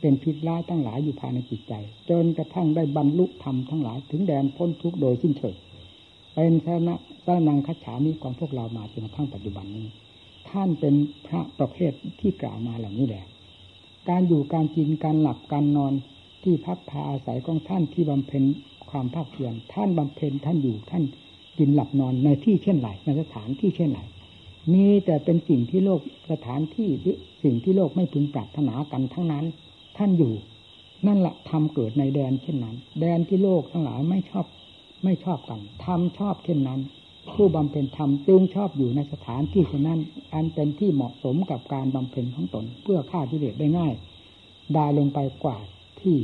[0.00, 1.72] เป็นพิษร้ายทั้งหลายอยู่ภายในจิตใจ
[2.10, 5.54] จนกระทั่งได้บรรลุธรรมทั้งหลายถึงแดนพ้นทุกข์โดยสิ้นเชิง
[6.38, 6.94] เป็นสนะ
[7.26, 9.86] สนังคัจฉามิของพวกเรามาจนกระทั่งปัจจุบันนี้
[10.50, 10.94] ท่านเป็น
[11.26, 13.26] พระประเภทที่กล่าวมาเหล่านี้แหละ
[14.08, 15.92] การอยู่การกินการหลับการนอน
[16.42, 18.42] ที่พักพาอาศัยของท่านที่บำเพ็ญ
[18.90, 21.02] ความภาคเพียรท่านบำเพ็ญท่านอยู่ท่าน
[21.58, 24.00] กินหลับนอนในที่เช่นไรในสถานที่เช่นไร
[24.72, 26.88] มีแต่เป็นสิ่งที่โลกสถานที่
[27.42, 29.44] สิ่งที่โลกไม่พึงปรารถนากันทั้งนั้น
[29.96, 30.34] ท่านอยู่
[31.06, 34.46] นั่นแหละทำเกิดในแดนเช่นนั้น แดนที่โลกทั้งหลายไม่ชอบ
[35.04, 36.80] ไม่ชอบกันทำชอบเช่นนั้น
[37.34, 40.00] ผู้บำเพ็ญธรรมจึงชอบอยู่ในสถานที่เช่นนั้น
[40.34, 43.92] อันเป็นที่เหมาะสมกับการบำเพ็ญของตนเพื่อฆ่ากิเลสได้ง่าย
[44.74, 45.58] ได้ลงไปกว่า
[46.00, 46.16] ที่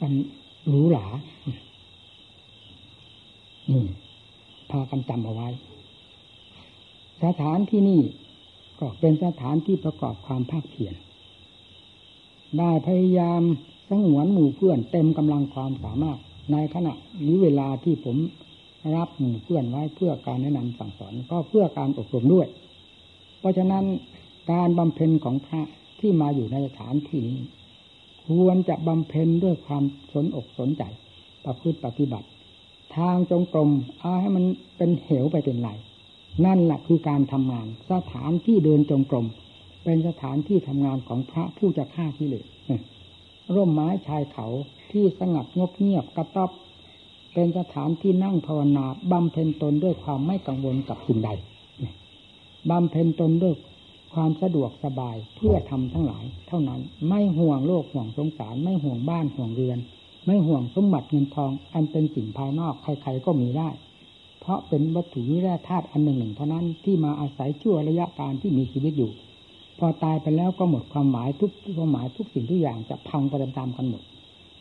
[0.00, 0.12] อัน
[0.68, 1.06] หรูหรา
[3.70, 3.84] นี่
[4.70, 5.48] พากันจำเอาไว้
[7.24, 8.00] สถานที่นี่
[8.80, 10.94] ก็เป็นสถานที่ประกอบความภาคเพียร
[12.58, 13.42] ได้พยายาม
[13.88, 16.18] สงวนหมู่เพื่อนเต็มกำลังความสามารถ
[16.52, 16.92] ในขณะ
[17.26, 18.16] นี้เวลาที่ผม
[18.96, 22.46] รับหมู่เพื่อนไว้เพื่อการแนะนำสั่งสอนก็เพื่อการอบรมด้วย
[23.38, 23.84] เพราะฉะนั้น
[24.52, 25.62] การบำเพ็ญของพระ
[26.00, 27.40] ที่มาอยู่ในสถานที่นี้
[28.26, 30.82] ควรจะบำเพ็ญด้วยความสนอกสนใจ
[31.44, 32.26] ประพฤติปฏิบัติ
[32.96, 34.44] ทางจงกรมเอาให้มัน
[34.76, 35.70] เป็นเหวไปเป็นไร
[36.46, 39.26] นั่นแหละคือการทำงาน สถานที่เดินจงกรม
[39.86, 42.44] เป็นสถานที่ทำงานของพระผู้จะฆ่าที่เลย
[43.54, 44.46] ร่มไม้ชายเขา
[44.92, 46.50] ที่สงัดงบเงียบกระต๊อบ
[47.34, 51.30] เป็นสถานที่นั่งภาวนาบำเพ็ญตนด้วยความไม่กังวลกับสิ่งใด
[52.70, 53.54] บำเพ็ญตนด้วย
[54.14, 59.78] ความสะดวกสบายเพื่อทำทั้งหลาย เท่านั้นไม่ห่วงโลกห่วงสงสาร ไม่ห่วงบ้านห่วงเรือน
[60.26, 63.68] ไม่ห่วงสมบัติเงินทอง อันเป็นสิ่งภายนอกใครๆก็มีได้
[64.40, 69.12] เพราะเป็นวัตถุวิแร่ธาตุอันหนึ่งหนึ่งเท่านั้นที่มาอาศัยชั่วระยะการที่มีชีวิตอยู่
[69.78, 74.02] พอตายไปแล้วก็หมดความหมายทุกความหมายทุกสิ่งทุกอย่างจะพังไปตามๆกันหมด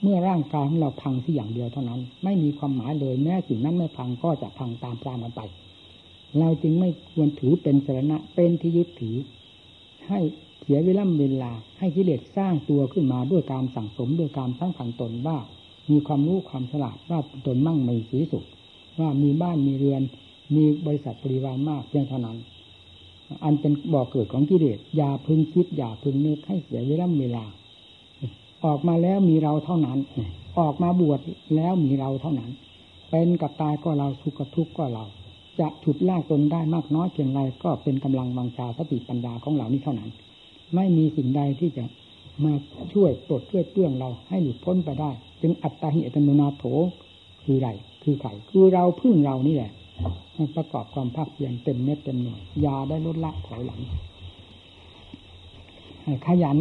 [0.01, 5.41] เมื่อร่างกายของเราพังที่อย่างเดียวเท่านั้น ไม่มีความหมายเลยแม้สิ่งนั้นไม่พังก็จะพังตามตามกันไป
[6.39, 9.15] เราจึงไม่ควรถือเป็นสาระเป็นที่ยึดถือ
[10.07, 10.19] ให้
[10.61, 15.37] เสียเวลาเวลา ให้กิเลสสร้างตัวขึ้นมาด้วยการสั่งสมด้วยการสร้างผันตนว่า
[15.91, 18.45] มีความรู้ความฉลาดว่าตนมั่งมีสีสุข
[18.99, 20.01] ว่ามีบ้านมีเรือน
[20.55, 22.37] มีบริษัทบริวารมากเพียงเท่านั้น
[23.43, 27.45] อันเป็นบ่อกเกิดของกิเลสอย่าพึงคิดอย่าพึงนึกให้เสียเวลาเวลา
[28.65, 29.99] ออกมาแล้วมีเราเท่านั้น
[30.59, 31.19] ออกมาบวช
[31.55, 32.51] แล้วมีเราเท่านั้น
[33.09, 35.05] เป็นกับตายก็เราทุกข์กับทุกข์ก็เรา
[35.59, 40.09] จะฉุดลากตนได้มากน้อยเพียงไรก็เป็นกำลังบังชาสติปัญญาของเรานี้เท่านั้น
[40.75, 41.83] ไม่มีสิ่งใดที่จะ
[42.43, 42.53] มา
[42.93, 45.11] ช่วยปลดช่วยเปลื้องเราให้หลุดพ้นไปได้
[45.41, 46.63] จึงอัตตาหิอัตโนนาโถ
[47.43, 47.69] คือไร
[48.03, 49.71] คือใครคือเราพึ่งเรานี่แหละ
[50.55, 53.81] ประกอบความภาคเพียรเต็มเม็ดเต็มหน่วยยาได้ลดละถอยหลัง
[56.27, 56.57] ขยัน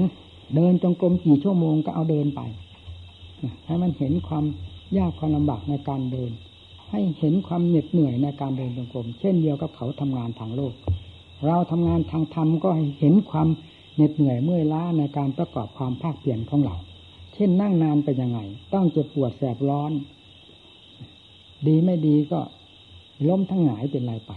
[0.55, 2.40] เดินจงกรมกี่ชั่วโมงก็เอาเดินไป
[3.66, 4.44] ให้มันเห็นความ
[4.99, 6.31] ยากความลำบากในการเดิน
[6.90, 10.75] ให้เห็นความเหน็ดเหนื่อยในการเดินจงกรมเช่นเดียวกับเขาทำงานทางโลก
[11.47, 12.70] เราทำงานทางธรรมก็
[13.01, 13.49] เห็นความ
[13.94, 16.77] เหน็ดเหนื่อยเมื่อยล้าในการประกอบความภาคเพียรของเรา
[17.35, 18.38] เช่นนั่งนานเป็นยังไง
[18.75, 19.92] ต้องเจ็บปวดแสบร้อน
[21.66, 22.40] ดีไม่ดีก็
[23.29, 24.33] ล้มทั้งหงายเป็นไรไป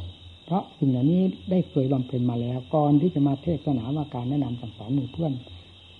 [0.45, 1.21] เพราะสิ่งเหล่านี้
[1.51, 5.33] ได้เคยบำเพ็ญมาแล้วก่อนที่จะมาเทศนาว่าการแนะนำสั่งสอนหมู่เพื่อน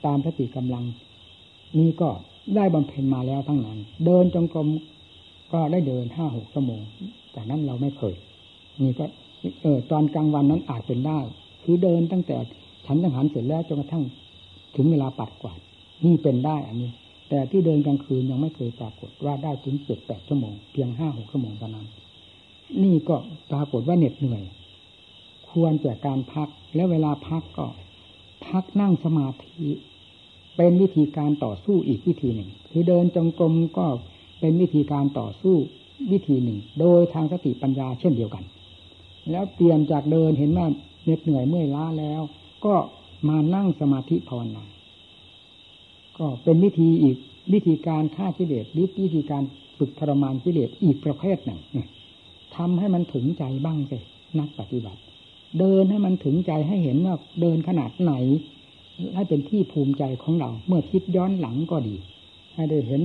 [0.06, 0.84] ตามพติกำลัง
[1.80, 2.10] นี้ก็
[2.56, 4.67] ได้บำเพ็ญมาแล้วทั้งนั้น เดินจงกรม
[5.54, 6.82] ก็ได้เดินห้าหกชั่วโมง
[7.36, 8.15] จากนั้นเราไม่เคย
[8.82, 9.06] นี่ก็
[9.62, 11.19] เออตอนกลางวันนั้นอาจเป็นได้
[11.63, 12.38] คือเดินตั้งแต่
[12.86, 14.04] ฉันจังหันเสร็จแล้วจนกระทั่ง
[14.76, 15.60] ถึงเวลาปัดกวาด
[16.06, 16.91] นี่เป็นได้อันนี้
[17.30, 21.88] แต่ที่เดินกลางคืนยังไม่เคยปรากฏว่าได้ถึงเจ็ดแปดชั่วโมงเพียงห้าหกชั่วโมงเท่านั้น
[22.84, 23.15] นี่ก็
[23.51, 24.43] ปรากฏว่าเหน็ดเหนื่อย
[25.49, 27.67] ควรแก่การพัก แล้วเวลาพักก็
[28.47, 29.69] พักนั่งสมาธิ
[30.58, 33.86] เป็นวิธีการต่อสู้อีกวิธีหนึ่ง คือเดินจงกรมก็
[34.39, 35.56] เป็นวิธีการต่อสู้
[36.12, 38.43] วิธีหนึ่ง โดยทางสติปัญญาเช่นเดียวกัน
[39.32, 40.67] แล้วเปลี่ยนจากเดินเห็นว่า
[41.03, 42.21] เหน็ดเหนื่อยเมื่อยล้าแล้ว
[42.65, 42.75] ก็
[43.30, 44.63] มานั่งสมาธิภาวนา
[46.17, 47.17] ก็เป็นวิธีอีก
[47.53, 49.43] วิธีการฆ่ากิเลสหรือวิธีการ
[49.77, 51.60] ฝึกทรมานกิเลสอีกประเภทหนึ่ง
[52.55, 53.97] ทำให้มันถึงใจบ้างสิ
[54.39, 55.01] นักปฏิบัติ
[55.60, 58.13] เดินให้มันถึงใจให้เห็นว่าเดินขนาดไหน
[59.15, 61.95] ให้เป็นที่ภูมิใจของเรา เมื่อคิดย้อนหลังก็ดี
[62.55, 63.01] ให้ได้เห็น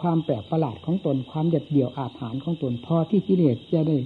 [0.00, 3.96] ความแปลกประหลาดของตนความเด็ดเดี่ยวอาถรรพ์ของตนพอที่กิเลสจะได้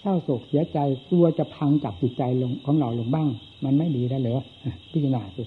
[0.00, 3.28] เศร้าโศกเสียใจกลัวจะพังจับจิตใจลงของเราลงบ้าง
[3.64, 4.40] มันไม่ดีแล้วเหรอ
[4.90, 5.42] พิจารณาสิ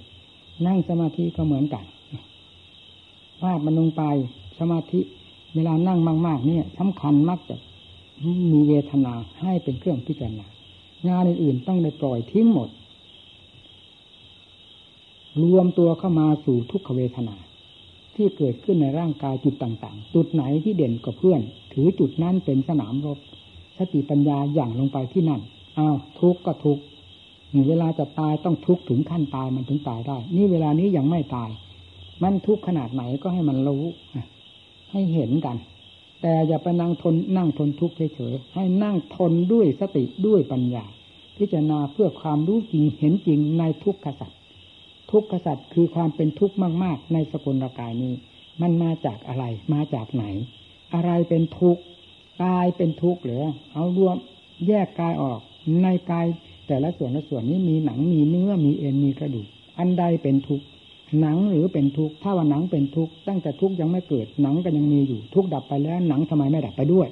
[0.65, 1.85] นั่งสมาธิก็เหมือนกัน
[3.41, 4.03] วาดมันลงไป
[4.59, 4.99] สมาธิ
[5.55, 7.55] เวลานั่งมาก ๆ เนี่ยสำคัญมักจะ
[8.51, 10.47] มีเวทนาให้เป็นเครื่องพิจารณา
[11.09, 12.69] งานอื่นๆต้องได้ปล่อยทิ้งหมด
[15.43, 17.35] รวมตัวเข้ามาสู่ทุกขเวทนา
[18.15, 21.41] ที่เกิดขึ้นในร่างกายจุดต่างๆ จุดไหนที่เด่นกว่าเพื่อน
[21.73, 23.19] ถือจุดนั้นเป็นสนามรบ
[23.77, 25.41] สติปัญญาอย่างลงไปที่นั่น
[25.77, 26.83] อ้าวทุกข์ก็ทุกข์
[27.67, 31.49] เวลาจะตายต้องทุกข์ถึงขั้นตายมันถึงตายได้ นี่เวลานี้ยังไม่ตาย
[32.23, 33.83] มันทุกข์ขนาดไหนก็ให้มันรู้
[34.91, 35.55] ให้เห็นกัน
[36.21, 40.85] แต่อย่าไปนั่งทนนั่งทนทุกข์เฉยๆให้นั่งทนด้วยสติด้วยปัญญา
[41.37, 44.39] พิจารณาเพื่อความรู้จริงเห็นจริงในทุกขสัตว์
[45.11, 48.13] ทุกขสัตว์คือความเป็นทุกข์มาก ๆ ในสกุลกายนี้
[48.61, 50.23] มันมาจากอะไรมาจากไหน
[50.93, 51.81] อะไรเป็นทุกข์
[52.43, 54.15] กายเป็นทุกข์หรือเอารวม
[54.67, 55.39] แยกกายออก
[55.81, 56.25] ในกาย
[56.67, 59.47] แต่ละส่วนละส่วนนี้มีหนังมีเนื้อมีเอ็นมีกระดูก
[59.77, 60.65] อันใดเป็นทุกข์
[61.21, 67.07] หนังหรือเป็นทุกข์ถ้าว่าหนังเป็นทุกข์ตั้งแต่ทุกข์ยังไม่เกิดหนังก็ยังมีอยู่ทุกข์ดับไปแล้ว หนังทำไมไม่ดับไปด้วย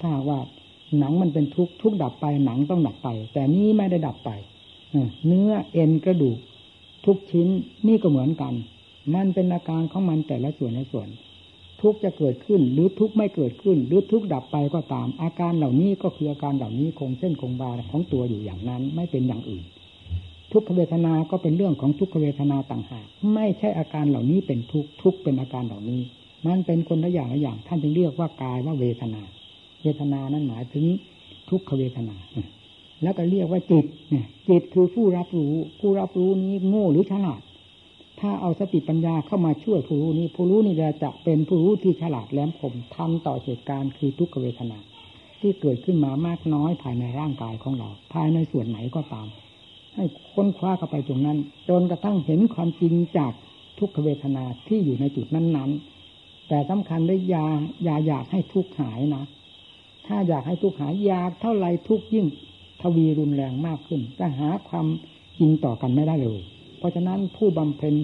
[0.00, 0.38] ถ้าว่า
[0.98, 4.30] หนังมันเป็นทุกข์ทุกข์ดับไปหนังต้องดับไป แต่นี้ไม่ได้ดับไป
[5.26, 6.38] เนื้อเอ็นกระดูก
[7.06, 7.48] ทุกชิ้น
[7.86, 8.54] นี่ก็เหมือนกัน
[9.14, 11.08] มันเป็นอาการของมันแต่ละส่วนละส่วน
[11.80, 19.64] ทุกจะเกิดขึ้นหรือทุกไม่เกิดขึ้น หรือทุกดับไปก็ตาม อาการเหล่านี้ก็คืออาการเหล่านี้คงเส้นคงวาของตัวอยู่อย่างนั้น ไม่เป็นอย่างอื่น
[20.52, 26.00] ทุกขเวทนา ก็เป็นเรื่องของทุกขเวทนาต่างหากไม่ใช่อาการเหล่านี้เป็นทุกทุกเป็นอาการเหล่านี้
[26.46, 29.22] มันเป็นคนละอย่างละอย่าง ท่านจึงเรียกว่ากายว่าเวทนา
[29.82, 30.84] เวทนานั้นหมายถึง
[31.50, 32.16] ทุกขเวทนา
[33.02, 37.42] แล้วก็เรียกว่าจิตเนี่ยจิตคือผู้รับรู้ ผู้รับรู้นี้โง่หรือฉลาด
[38.20, 44.78] ถ้าเอาสติปัญญาเข้ามาช่วยผู้รู้นี้ ผู้รู้นี่จะเป็นผู้รู้ที่ฉลาดแหลมคมทำต่อเหตุการณ์คือทุกขเวทนา
[45.40, 49.28] ที่เกิดขึ้นมามากน้อยภายในร่างกายของเรา ภายในส่วนไหนก็ตาม
[49.94, 53.32] ให้ค้นคว้าเข้าไปตรงนั้น จนกระทั่งเห็นความจริงจาก
[53.78, 57.46] ทุกขเวทนาที่อยู่ในจุดนั้นๆ แต่สำคัญได้ยา
[57.84, 59.24] อยาอยากให้ทุกหายนะ
[60.06, 62.26] ถ้าอยากให้ทุกหายอยากเท่าไรทุกยิ่ง
[62.82, 64.86] ทวีรุนแรงมากขึ้นจะหาความ
[65.38, 66.40] จริงต่อกันไม่ได้เลย
[66.78, 67.94] เพราะฉะนั้นผู้บำเพ็ญ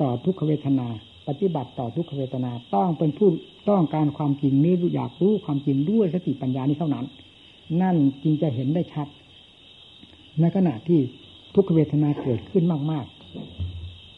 [0.00, 0.88] ต่อทุกขเวทนา
[1.28, 3.28] ปฏิบัติต่อทุกขเวทนาต้องเป็นผู้
[3.68, 7.06] ต้องการความจริงนี้อยากรู้ความจริงด้วยสติปัญญานี้เท่านั้น
[7.82, 9.08] นั่นจึงจะเห็นได้ชัด
[10.40, 11.00] ในขณะที่
[11.56, 13.06] ทุกขเวทนาเกิดขึ้นมาก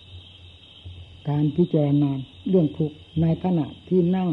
[0.09, 2.11] ๆ การพิจารณา
[2.48, 4.31] เรื่องทุกข์ในขณะที่นั่ง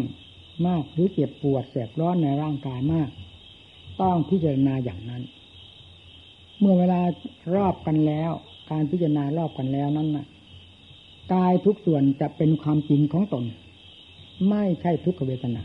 [0.68, 3.10] มากหรือเจ็บปวดแสบร้อนในร่างกายมาก
[4.02, 5.24] ต้องพิจารณาอย่างนั้น
[6.60, 7.00] เมื่อเวลา
[7.56, 8.32] รอบกันแล้ว
[8.72, 10.26] การพิจารณารอบกันแล้วนั้นน่ะ
[11.34, 13.44] กายทุกส่วนจะเป็นความจริงของตน
[14.50, 15.64] ไม่ใช่ทุกขเวทนา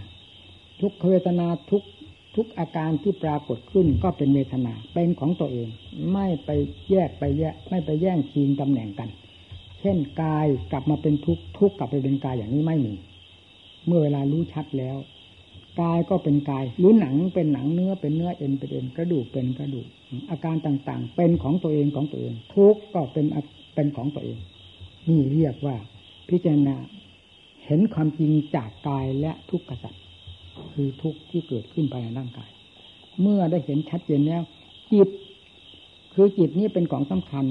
[0.81, 1.83] ทุกขเวทนาทุก
[2.41, 5.69] ทุกอาการที่ปรากฏขึ้นก็เป็นเวทนา เป็นของตัวเอง
[6.13, 6.51] ไม่ไป
[6.91, 9.09] แยกไปแยก ไม่ไปแย่งชิงตำแหน่งกัน
[9.81, 12.95] เช่นกายกลับมาเป็นทุกทุกกลับไปเป็นกายอย่างนี้ไม่มี
[13.87, 14.97] เมื่อเวลารู้ชัดแล้ว
[15.81, 19.87] กายก็เป็นกายหรือหนังเป็นหนังเนื้อเป็นเนื้อเอ็นเป็นเอ็นกระดูกเป็นกระดูก
[20.31, 23.27] อาการต่างๆ เป็นของตัวเองของตัวเอง ทุกก็เป็น
[23.75, 24.39] เป็นของตัวเอง
[25.09, 25.77] นี่เรียกว่า
[26.29, 26.77] พิจารณา
[27.65, 30.00] เห็นความจริงจากกายและทุกขสัตว์
[30.73, 32.51] คือทุกข์ที่เกิดขึ้นภายในร่างกาย
[33.21, 34.43] เมื่อได้เห็นชัดเจนแล้ว
[34.93, 35.09] จิต
[36.15, 37.45] คือจิตนี้เป็นของสำคัญ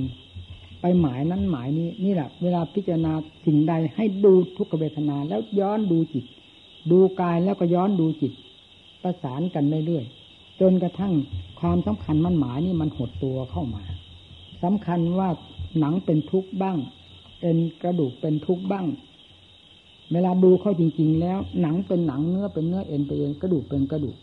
[0.82, 3.14] ไปหมายนั้นหมายนี้ นี่แหละเวลาพิจารณา
[3.46, 6.26] สิ่งใดให้ดูทุกขเวทนาแล้วย้อนดูจิต
[6.92, 8.34] ดูกายแล้วก็ย้อนดูจิต
[9.04, 11.14] ประสานกันเรื่อยๆจนกระทั่ง
[11.60, 13.84] ความสำคัญมันหมายนี่มันหดตัวเข้ามา
[14.64, 15.30] สำคัญว่า
[15.80, 16.78] หนังเป็นทุกข์บ้าง
[17.42, 18.86] เอ็นกระดูกเป็นทุกข์บ้าง
[20.14, 24.18] เวลาดูเข้าจริง ๆ แล้ว หนังเป็นหนังเนื้อเป็นเนื้อเอ็นเป็นเอ็นกระดูกเป็นกระดูก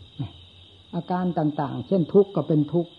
[0.95, 2.91] อาการต่างๆ เช่นทุกข์ก็เป็นทุกข์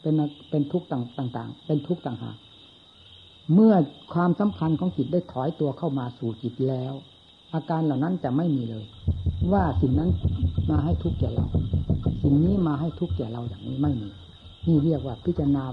[0.00, 0.14] เป็น
[0.50, 2.36] เป็นทุกข์ต่างๆ เป็นทุกข์ต่างหาก
[3.54, 3.74] เมื่อ
[4.14, 6.92] ความสำคัญของจิตได้ถอยตัวเข้ามาสู่จิตแล้ว
[7.54, 8.84] อาการเหล่านั้นจะไม่มีเลย
[9.52, 10.10] ว่าสิ่งนั้น
[10.70, 11.46] มาให้ทุกข์แก่เรา
[12.22, 14.08] สิ่งนี้มาให้ทุกข์แก่เราอย่างนี้ไม่มี
[14.66, 15.64] นี่เรียกว่าพิจารณา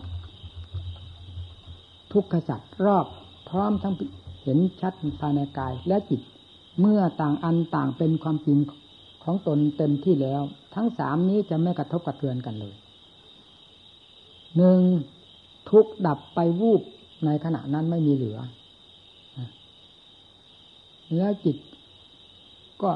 [2.14, 3.06] ทุกขสัตว์รอบ
[3.50, 3.94] พร้อมทั้ง
[4.44, 6.22] เห็นชัดภายในกาย และจิต
[6.80, 8.60] เมื่อต่างอันต่างเป็นความจริง
[9.24, 10.42] ของตนเต็มที่แล้ว
[10.76, 12.76] ทั้งสามนี้จะไม่กระทบกระเทือนกันเลย
[14.58, 14.80] หนึ่ง
[15.70, 16.82] ทุกดับไปวูบ
[17.26, 18.40] ในขณะนั้นไม่มีเหลือ
[21.18, 21.58] แล้วจิต
[22.82, 22.92] ก็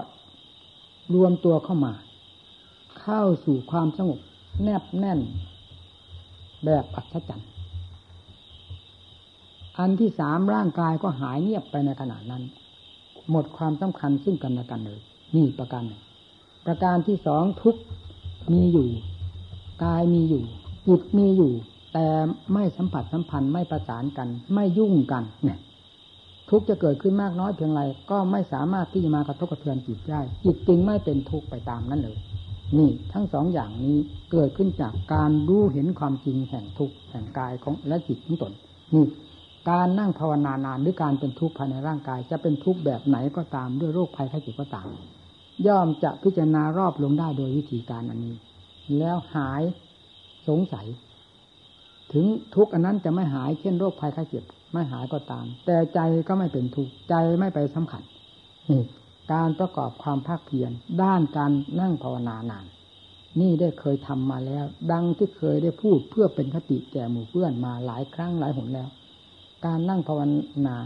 [1.14, 1.94] รวมตัวเข้ามา
[3.02, 4.20] เข้าสู่ความสงบ
[4.64, 5.20] แนบแน่น
[6.66, 7.50] แบบอัศจรรย์
[9.80, 12.44] อันที่สามร่างกายก็หายเงียบไปในขณะนั้น
[13.32, 15.00] หมดความสำคัญซึ่งกันและกันเลย
[15.36, 16.02] นี่ประการหนึ่ง
[16.66, 17.76] ประการที่สองทุก
[18.54, 18.88] มีอยู่
[19.84, 20.44] กายมีอยู่
[20.88, 21.54] จิตมีอยู่
[21.94, 22.08] แต่
[22.54, 25.60] ไม่สัมผัสสัมพันธ์ไม่ประสานกัน ไม่ยุ่งกันเนี่ย
[26.50, 32.18] ทุกจะเกิดขึ้นมากน้อยเพียงไรก็ไม่สามารถที่จะมากระทบกระเทือนจิตได้จิตจึงไม่เป็นทุกข์ไปตามนั้นเลย
[32.78, 33.98] นี่ทั้งสองอย่างนี้
[34.32, 38.52] เกิดขึ้นจากการรู้เห็นความจริงแห่งทุกข์แห่งกายของและจิตของตน
[38.94, 39.06] นี่
[39.70, 44.88] การนั่งภาวนานานหรือการเป็นทุกข์ภายในร่างกาย จะเป็นทุกข์แบบไหนก็ตามด้วยโรคภัยไข้เจ็บก็ตาม
[45.68, 48.36] ย่อมจะพิจารณารอบลงได้โดยวิธีการอันนี้
[48.98, 49.62] แล้วหาย
[50.48, 50.88] สงสัย
[52.14, 52.26] ถึง
[52.56, 58.04] ทุกข์อันนั้นจะไม่หายเช่นโรคภัยไข้เจ็บไม่หายก็ตาม แต่ใจก็ไม่เป็นทุกข์ใจไม่ไปสำคัญ
[58.70, 58.84] นี่
[59.34, 60.72] การประกอบความภาคเพียร
[61.04, 61.52] ด้านการ
[61.82, 62.66] นั่งภาวนานาน
[63.42, 68.90] นี่ได้เคยทำมาแล้ว ดังที่เคยได้พูดเพื่อเป็นคติแก่หมู่เพื่อนมาหลายครั้งหลายหนแล้ว
[69.66, 70.22] การนั่งภาว
[70.68, 70.78] นา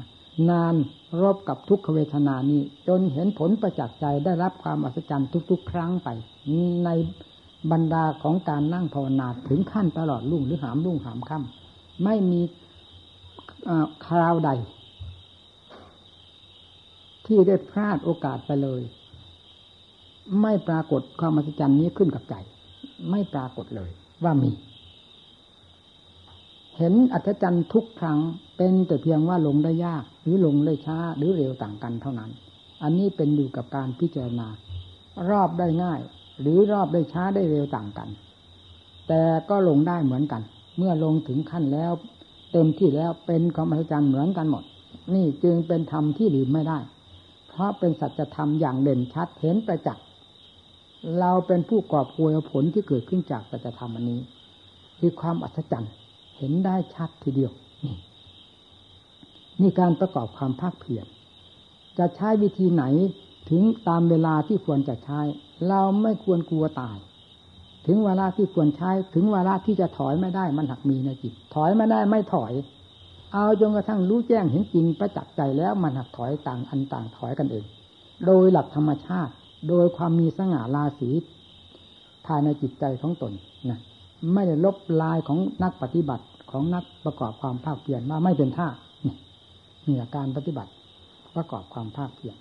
[0.50, 0.76] นาน
[1.22, 6.10] รบกับทุกขเวทนานี้ จนเห็นผลประจักษ์ใจได้รับความอัศจรรย์ทุก ๆ ครั้งไป
[6.86, 6.90] ใน
[7.72, 12.42] บรรดาของการนั่งภาวนาถึงขั้นตลอดรุ่งหรือหามรุ่งหามค่ำไม่มี
[14.08, 14.50] คราวใด
[17.26, 18.82] ที่ได้พลาดโอกาสไปเลย
[20.42, 22.36] ไม่ปรากฏความอัศจรรย์นี้ขึ้นกับใจ
[23.12, 23.90] ไม่ปรากฏเลย
[24.24, 24.52] ว่ามี
[26.80, 28.20] เห็นอัศจรรย์ทุกครั้ง
[28.58, 32.32] เป็นแต่เพียงว่าลงได้ยาก หรือลงได้ช้าหรือเร็วต่างกันเท่านั้น
[32.84, 34.48] อันนี้เป็นอยู่กับการพิจารณา
[35.30, 36.00] รอบได้ง่าย
[36.42, 38.10] หรือรอบได้ช้าได้เร็วต่างกัน
[39.08, 40.42] แต่ก็ลงได้เหมือนกัน
[40.78, 41.92] เมื่อลงถึงขั้นแล้ว
[42.52, 44.64] เต็มที่แล้วเป็นความอัศจรรย์เหมือนกันหมด
[45.14, 46.80] นี่จึงเป็นธรรมที่ลืมไม่ได้
[47.50, 50.06] เพราะเป็นสัจธรรมอย่างเด่นชัดเห็นประจักษ์
[51.20, 54.20] เราเป็นผู้กอบกวยผลที่เกิดขึ้นจากสัจธรรมอันนี้
[55.00, 55.92] คือความอัศจรรย์
[56.40, 57.52] เห็นได้ชัดทีเดียว
[57.86, 57.96] นี่
[59.60, 61.06] นี่การประกอบความภาคเพียร
[61.98, 62.84] จะใช้วิธีไหน
[63.50, 65.22] ถึงตามเวลาที่ควรจะใช้
[65.68, 66.98] เราไม่ควรกลัวตาย
[67.88, 72.54] ถึงเวลาที่ควรใช้ ถึงเวลาที่จะถอยไม่ได้มันหักมีในจิต ถอยไม่ได้ไม่ถอย
[73.34, 77.66] เอาจนกระทั่งรู้แจ้งเห็นจริงประจักษ์ใจแล้วมันหักถอยต่างอันต่างถอยกันเอง
[78.26, 79.34] โดยหลักธรรมชาติ
[79.70, 81.10] โดยความมีสง่าราศี
[82.26, 83.34] ภายในจิตใจของตน
[83.70, 83.80] นะ
[84.34, 88.68] ไม่ได้ลบลายของนักปฏิบัติของนักประกอบความภาคเพียรว่าไม่เป็นท่า
[89.88, 90.72] นี่การปฏิบัติ
[91.36, 92.36] ประกอบความภาคเพียร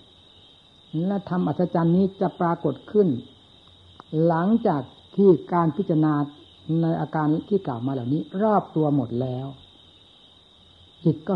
[1.07, 3.07] และทำอัศจรรย์นี้จะปรากฏขึ้น
[4.27, 4.81] หลังจาก
[5.15, 6.13] ที่การพิจารณา
[6.81, 9.47] ในอาการที่กล่าวมาเหล่านี้ รอบตัวหมดแล้ว
[11.05, 11.35] จิตก็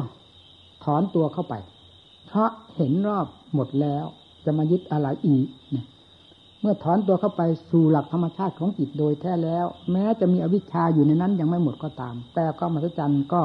[0.83, 1.53] ถอนตัวเข้าไป
[2.25, 4.05] เพราะเห็นรอบหมดแล้ว
[4.45, 5.85] จะมายึดอะไรอีกเนี่ย
[6.63, 13.41] เมื่อถอนตัวเข้าไปสู่หลักธรรมชาติของจิตโดยแท้แล้ว แม้จะมีอวิชชาอยู่ในนั้นยังไม่หมดก็ตาม แต่ก็มหัศจรรย์ก็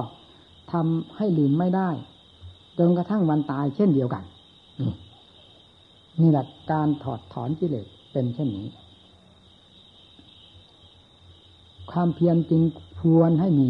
[0.73, 1.91] ทำให้ลืมไม่ได้
[2.79, 4.25] จนกระทั่งวันตายเช่นเดียวกัน
[6.21, 8.67] นี่แหละการถอดถอนกิเลสเป็นเช่นนี้
[11.91, 12.63] ความเพียรจริง
[13.01, 13.69] ควรให้มี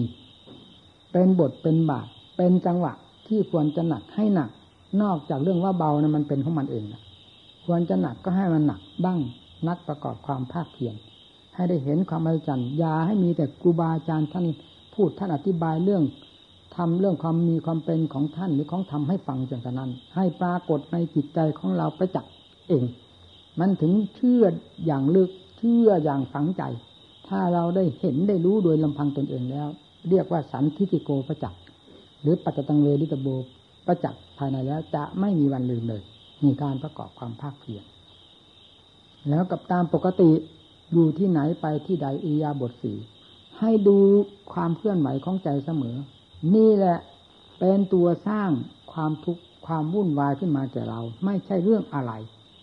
[1.13, 2.07] เป็นบทเป็นบาท
[2.37, 2.93] เป็นจังหวะ
[3.27, 4.51] ที่ควรจะหนักให้หนัก
[5.03, 7.03] นอกจากเรื่องว่าเบานะมันเป็นของมันเองนะ
[7.65, 9.19] ควรจะหนักก็ให้มันหนักบ้าง
[9.69, 10.95] นักประกอบความภาคเพียร
[11.55, 14.47] ให้ได้เห็นความอัศจรรย์ยาให้มีแต่ครูบาอาจารย์ท่าน
[14.95, 16.03] พูดท่านอธิบายเรื่อง
[16.77, 22.33] ทำเรื่องความมีความเป็นของท่านหรือของทำให้ฟังอย่างนั้น ให้ปรากฏในจิตใจของเราประจักษ์
[22.69, 22.85] เอง
[23.61, 24.45] มันถึงเชื่อ
[24.87, 26.63] อย่างลึกเชื่ออย่างฝังใจ
[27.29, 29.69] ถ้าเราได้เห็นได้รู้โดยลำพังตนเองแล้ว
[30.11, 31.61] เรียกว่าสันทิติโกประจักษ์
[32.23, 33.29] หรือปัจจตังเวดิตโบ
[33.87, 36.03] ประจักษ์ภายในแล้วจะไม่มีวันลืมเลย
[36.45, 37.85] มีการประกอบความภาคเพียร
[39.29, 40.31] แล้วกับตามปกติ
[40.93, 42.93] อยู่ที่ไหนไปที่ใดอียาบทสี
[43.59, 43.99] ให้ดู
[44.53, 45.97] ความเคลื่อนไหวของใจเสมอ
[46.55, 46.99] นี่แหละ
[47.59, 48.51] เป็นตัวสร้าง
[48.93, 52.13] ความทุกข์ความวุ่นวายขึ้นมาแก่เรา ไม่ใช่เรื่องอะไร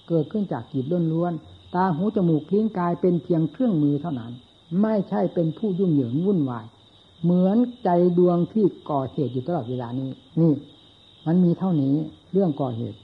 [0.08, 4.32] เกิดขึ้นจากจิตล้วนๆตาหูจมูกพิ้งกายเป็นเพียงเครื่องมือเท่านั้น
[4.82, 6.66] ไม่ใช่เป็นผู้ยุ่งเหยิงวุ่นวาย
[7.24, 10.10] เหมือนใจดวงที่ก่อเหตุอยู่ตลอดเวลานี้
[10.42, 10.54] นี่
[11.26, 11.96] มันมีเท่านี้
[12.34, 12.98] เรื่องก่อเหตุ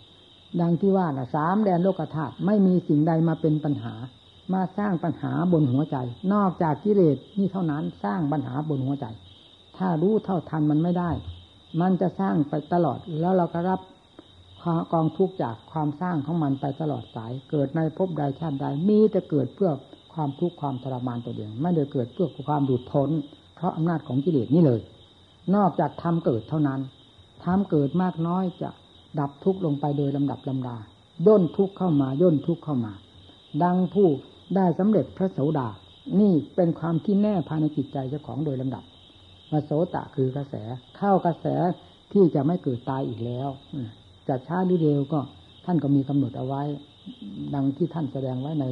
[0.60, 3.94] ดังที่ว่านะสามแดนโลกธาตุไม่มีสิ่งใดมาเป็นปัญหา
[4.54, 5.98] มาสร้างปัญหาบนหัวใจ
[6.34, 9.06] นอกจากกิเลสนี่เท่านั้นสร้างปัญหาบนหัวใจ
[9.78, 11.12] ถ้ารู้เท่าทันมันไม่ได้
[11.82, 13.80] มันจะสร้างไปตลอดแล้วเราก็รับ
[14.94, 19.72] กองทุกจากความสร้างของมันไปตลอดสาย เกิดในภพใดชาติใดมีแต่เกิดเพื่อ
[20.14, 23.10] ความทุกข์ความทรมานตัวเองไม่ได้เกิดเพื่อความดูดพ้น
[23.56, 24.82] เพราะอำนาจของกิเลสนี่เลย
[25.56, 26.80] นอกจากทำเกิดเท่านั้น
[27.46, 28.70] ทำเกิดมากน้อยจะ
[29.20, 30.78] ดับทุกข์ลงไปโดยลำดับลำดา
[31.28, 32.94] ย่นทุกข์เข้ามาย่นทุกข์เข้ามา
[33.64, 34.08] ดังผู้
[34.56, 35.68] ได้สำเร็จพระโสดา
[36.20, 38.84] นี่เป็นความที่แน่ภายในจิตใจเจ้าของโดยลำดับ
[39.52, 40.56] มาโสตะคือกระแส
[40.98, 41.46] เข้ากระแส
[42.14, 43.50] ที่จะไม่เกิดตายอีกแล้ว
[44.28, 45.20] จะช้าหรือเร็วก็
[45.66, 46.64] ท่านก็มีกำหนดเอาไว้
[47.54, 48.66] ดังที่ท่านแสดงไว้ใน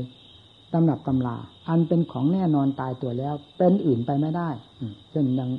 [0.74, 1.38] ตำหนับตำลา
[1.70, 4.50] อันเป็นของแน่นอนตายตัวแล้ว เป็นอื่นไปไม่ได้
[5.12, 5.50] เช่นอย่าง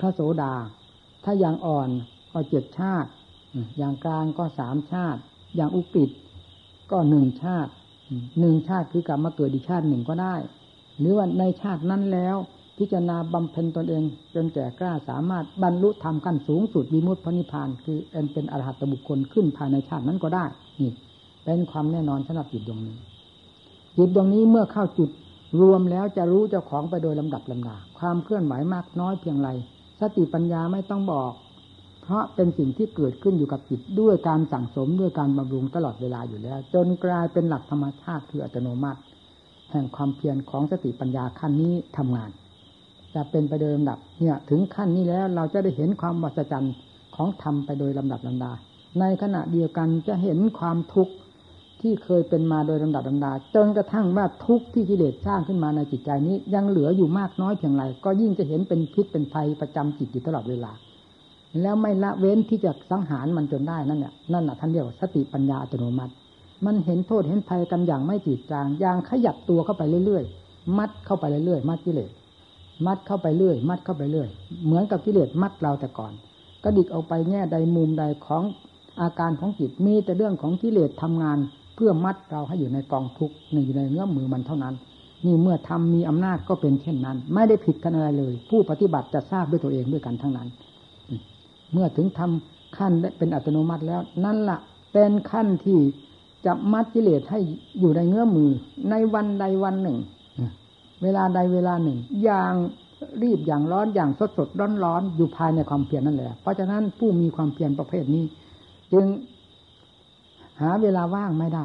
[0.00, 0.52] พระโสดา
[1.24, 1.88] ถ้าย่างอ่อน
[2.32, 3.10] ก็เจ็ดชาติ
[3.78, 5.20] อย่างกลางก็สามชาติ
[5.56, 6.10] อย่างอุปิด
[6.90, 7.72] ก็หนึ่งชาติ
[8.40, 10.34] หนึ่งชาติคือกลับมาเกิดอีกชาติหนึ่งก็ได้
[10.98, 12.36] หรือว่าในชาตินั้นแล้ว
[12.78, 14.02] พิจารณาบำเพ็ญตนเอง
[14.34, 20.44] จนแก่กล้าสามารถบรรลุธรรมขั้นสูงสุดมีมุตพระนิพพาน คือเอ็นเป็นอรหัตบุคคลขึ้นภายในชาตินั้นก็ได้
[20.80, 20.92] นี่
[21.44, 22.96] เป็นความแน่นอนสำหรับจิตดวงนี้
[23.96, 25.10] จิตดวงนี้เมื่อเข้าจุด
[25.60, 29.48] รวมแล้วจะรู้เจ้าของไปโดยลำดับลำดาความเคลื่อนไหวมากน้อยเพียงไร
[30.00, 31.32] สติปัญญาไม่ต้องบอก
[32.06, 39.00] เพราะเป็นสิ่งที่เกิดขึ้นอยู่กับจิตด้วยการสั่งสมด้วยการบำรุงตลอดเวลาอยู่แล้ว จนกลายเป็นหลักธรรมชาติคืออัตโนมัติ
[39.70, 42.30] แห่งความเพียรของสติปัญญาขั้นนี้ทำงาน
[43.14, 46.74] จะเป็นไปโดยลำดับเนี่ยถึงขั้นนี้แล้วเราจะได้เห็นความวัศจรรย์
[47.16, 48.52] ของธรรมไปโดยลำดับลำดา
[49.00, 51.14] ในขณะเดียวกันจะเห็นความทุกข์
[51.80, 60.72] ที่เคยเป็นมาโดยลำดับลำดา จนกระทั่งว่าทุกข์ที่กิเลสสร้างขึ้นมาในจิตใจนี้ยังเหลืออยู่มากน้อยเพียงไรก็ยิ่งจะเห็นเป็นพิษเป็นภัยประจำจิตอยู่ตลอดเวลา
[61.62, 66.12] แล้วไม่ละเว้นที่จะสังหารมันจนได้นั่นเนี่ยนั่นแหะท่านเรียกว่าสติปัญญาอัตโนมัติ
[66.66, 72.10] มันเห็นโทษเห็นภัยกันอย่างไม่จืดจางอย่างขยับตัวเข้าไปเรื่อยๆ มัดเข้าไปเรื่อยๆ มัดกิเลส
[72.86, 74.28] มัดเข้าไปเรื่อย มัดเข้าไปเรื่อย
[74.64, 76.12] เหมือนกับกิเลสมัดเราแต่ก่อน
[76.62, 78.42] ก็ดิกเอาไปแง่ใดมุมใดของ
[79.00, 81.38] อาการของจิตมีแต่เรื่องของกิเลสทำงาน
[81.76, 83.34] เพื่อมัดเราให้อยู่ในกองทุกข์
[83.64, 84.74] อยู่ในเงื้อมือมันเท่านั้น
[85.24, 90.48] นี่เมื่อทำมีอำนาจก็เป็นเช่นนั้น ไม่ได้ผิดกันอะไรเลย ผู้ปฏิบัติจะทราบด้วยตัวเองด้วยกันทั้งนั้น
[91.72, 94.58] เมื่อถึงทำขั้นเป็นอัตโนมัติแล้ว นั่นละ่ะ
[94.92, 95.78] เป็นขั้นที่
[96.46, 97.40] จะมัดกิเลสให้
[97.80, 98.50] อยู่ในเงื้อมือ
[98.90, 99.98] ในวันใดวันหนึ่ง
[101.02, 102.52] เวลาใดเวลาหนึ่ง อย่าง
[103.22, 108.24] รีบอย่างร้อนอย่างสดสดร้อนร้อนอยู่ภายในความเพียรนั่นแหละ เพราะฉะนั้นผู้มีความเพียรประเภทนี้
[108.92, 109.06] จึง
[110.60, 111.64] หาเวลาว่างไม่ได้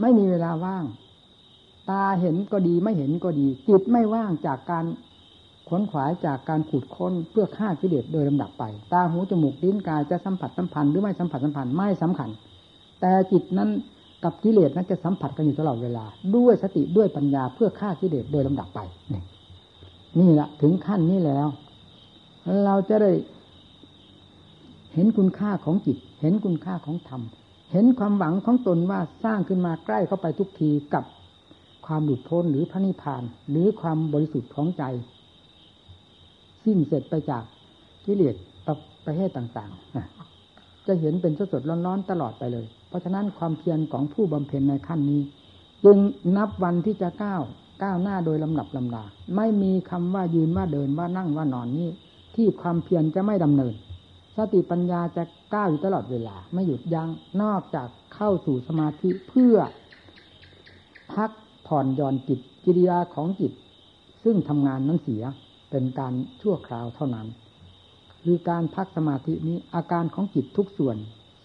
[0.00, 0.84] ไม่มีเวลาว่าง
[1.90, 4.84] ตาเห็นก็ดีไม่เห็นก็ดี จิตไม่ว่างจากการ
[5.68, 12.30] ขนขวายจากการขุดค้นเพื่อฆ่ากิเลสโดยลำดับไป ตาหูจมูกลิ้นกายจะสัมผัสสัมพันธ์หรือไม่สัมผัสสัมพันธ์ไม่สำคัญ
[13.00, 13.68] แต่จิตนั้น
[14.24, 16.04] กับกิเลสนั้นจะสัมผัสกันอยู่ตลอดเวลา
[16.36, 18.80] ด้วยสติด้วยปัญญาเพื่อฆ่ากิเลสโดยลำดับไป
[20.20, 21.46] นี่แหละถึงขั้นนี้แล้ว
[22.64, 23.10] เราจะได้
[24.94, 27.22] เห็นคุณค่าของจิต เห็นคุณค่าของธรรม
[27.72, 31.04] เห็นความหวังของตนว่าสร้างขึ้นมาใกล้เข้าไปทุกทีกับ
[31.86, 34.84] ความหลุดพ้นหรือพระนิพพาน หรือความบริสุทธิ์ของใจ
[36.64, 37.42] สิ้นเสร็จไปจาก
[38.04, 38.36] กิเลส
[39.06, 45.20] ประเภทต่างๆ จะเห็นเป็นสดๆร้อนๆตลอดไปเลย เพราะฉะนั้นความเพียรของผู้บำเพ็ญในขั้นนี้
[45.84, 45.98] จึง
[46.36, 47.42] นับวันที่จะก้าว
[47.82, 49.04] ก้าวหน้าโดยลำดับลำดา
[49.36, 51.88] ไม่มีคำว่ายืนว่าเดินว่านั่งว่านอนนี้
[52.34, 53.74] ที่ความเพียรจะไม่ดำเนิน
[54.36, 55.22] สติปัญญาจะ
[55.54, 57.08] ก้าวอยู่ตลอดเวลา ไม่หยุดยัง้ง
[57.42, 59.56] นอกจากเข้าสู่สมาธิเพื่อ
[61.12, 61.30] พัก
[61.66, 63.52] ผ่อนย่อนจิตกิริยาของจิต
[64.24, 65.22] ซึ่งทำงานนั้นเสีย
[65.72, 67.26] เป็นการชั่วคราวเท่านั้น
[68.22, 70.96] คือการพักสมาธินี้อาการของจิตทุกส่วน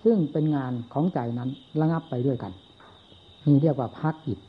[0.04, 1.50] ซึ่งเป็นงานของใจนั้น
[1.80, 2.52] ระงับไปด้วยกัน
[3.46, 4.40] นี่เรียกว่าพักจิต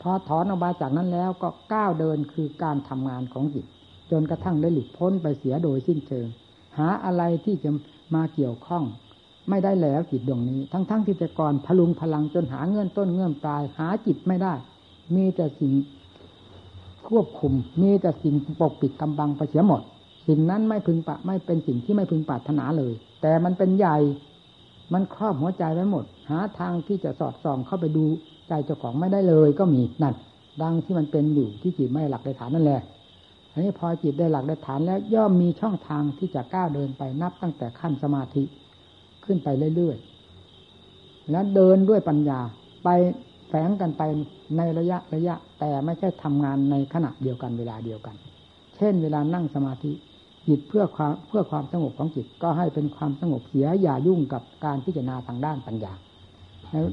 [0.00, 3.64] พอถอนออกมาจากนั้นแล้วก็ก้าวเดินคือการทำงานของจิต
[4.10, 6.26] จนกระทั่งได้หลุดพ้นไปเสียโดยสิ้นเชิง
[6.78, 7.70] หาอะไรที่จะ
[8.14, 8.84] มาเกี่ยวข้อง
[9.50, 14.54] ไม่ได้แล้วจิตดวงนี้ ทั้งๆทที่แต่ก่อนพลุงพลังจนหาเงื่อนต้นเงื่อนปลาย หาจิตไม่ได้
[15.14, 15.72] มีแต่สิ่ง
[17.08, 17.52] ควบคุม
[17.82, 19.82] มีแต่สิ่งปกปิดกำบังไปเสียหมด
[20.26, 22.92] สิ่งนั้นไม่พึงปะไม่เป็นสิ่งที่ไม่พึงปรารถนาเลย
[23.22, 23.96] แต่มันเป็นใหญ่
[24.92, 28.04] มันครอบหัวใจไว้หมด หาทางที่จะสอดส่องเข้าไปดู
[28.48, 30.14] ใจเจ้าของไม่ได้เลยก็มีนั่น
[30.62, 32.82] ดังที่มันเป็นอยู่ที่จิตไม่หลักในฐานนั่นแหละ
[33.52, 38.42] อันนี้พอจิตได้หลักในฐานแล้วย่อมมีช่องทางที่จะก้าวเดินไปนับตั้งแต่ขั้นสมาธิ
[39.24, 42.40] ขึ้นไปเรื่อยๆแล้วเดินด้วยปัญญา
[42.84, 42.88] ไป
[43.48, 44.02] แฝงกันไป
[44.56, 48.16] ในระยะระยะ แต่ไม่ใช่ทำงานในขณะเดียวกันเวลาเดียวกัน
[48.76, 49.92] เช่น เวลานั่งสมาธิ
[50.48, 55.92] จิตเพื่อความเพื่อความสงบของจิตก็ให้เป็นความสงบเสียอย่ายุ่งกับการพิจารณาทางด้านปัญญา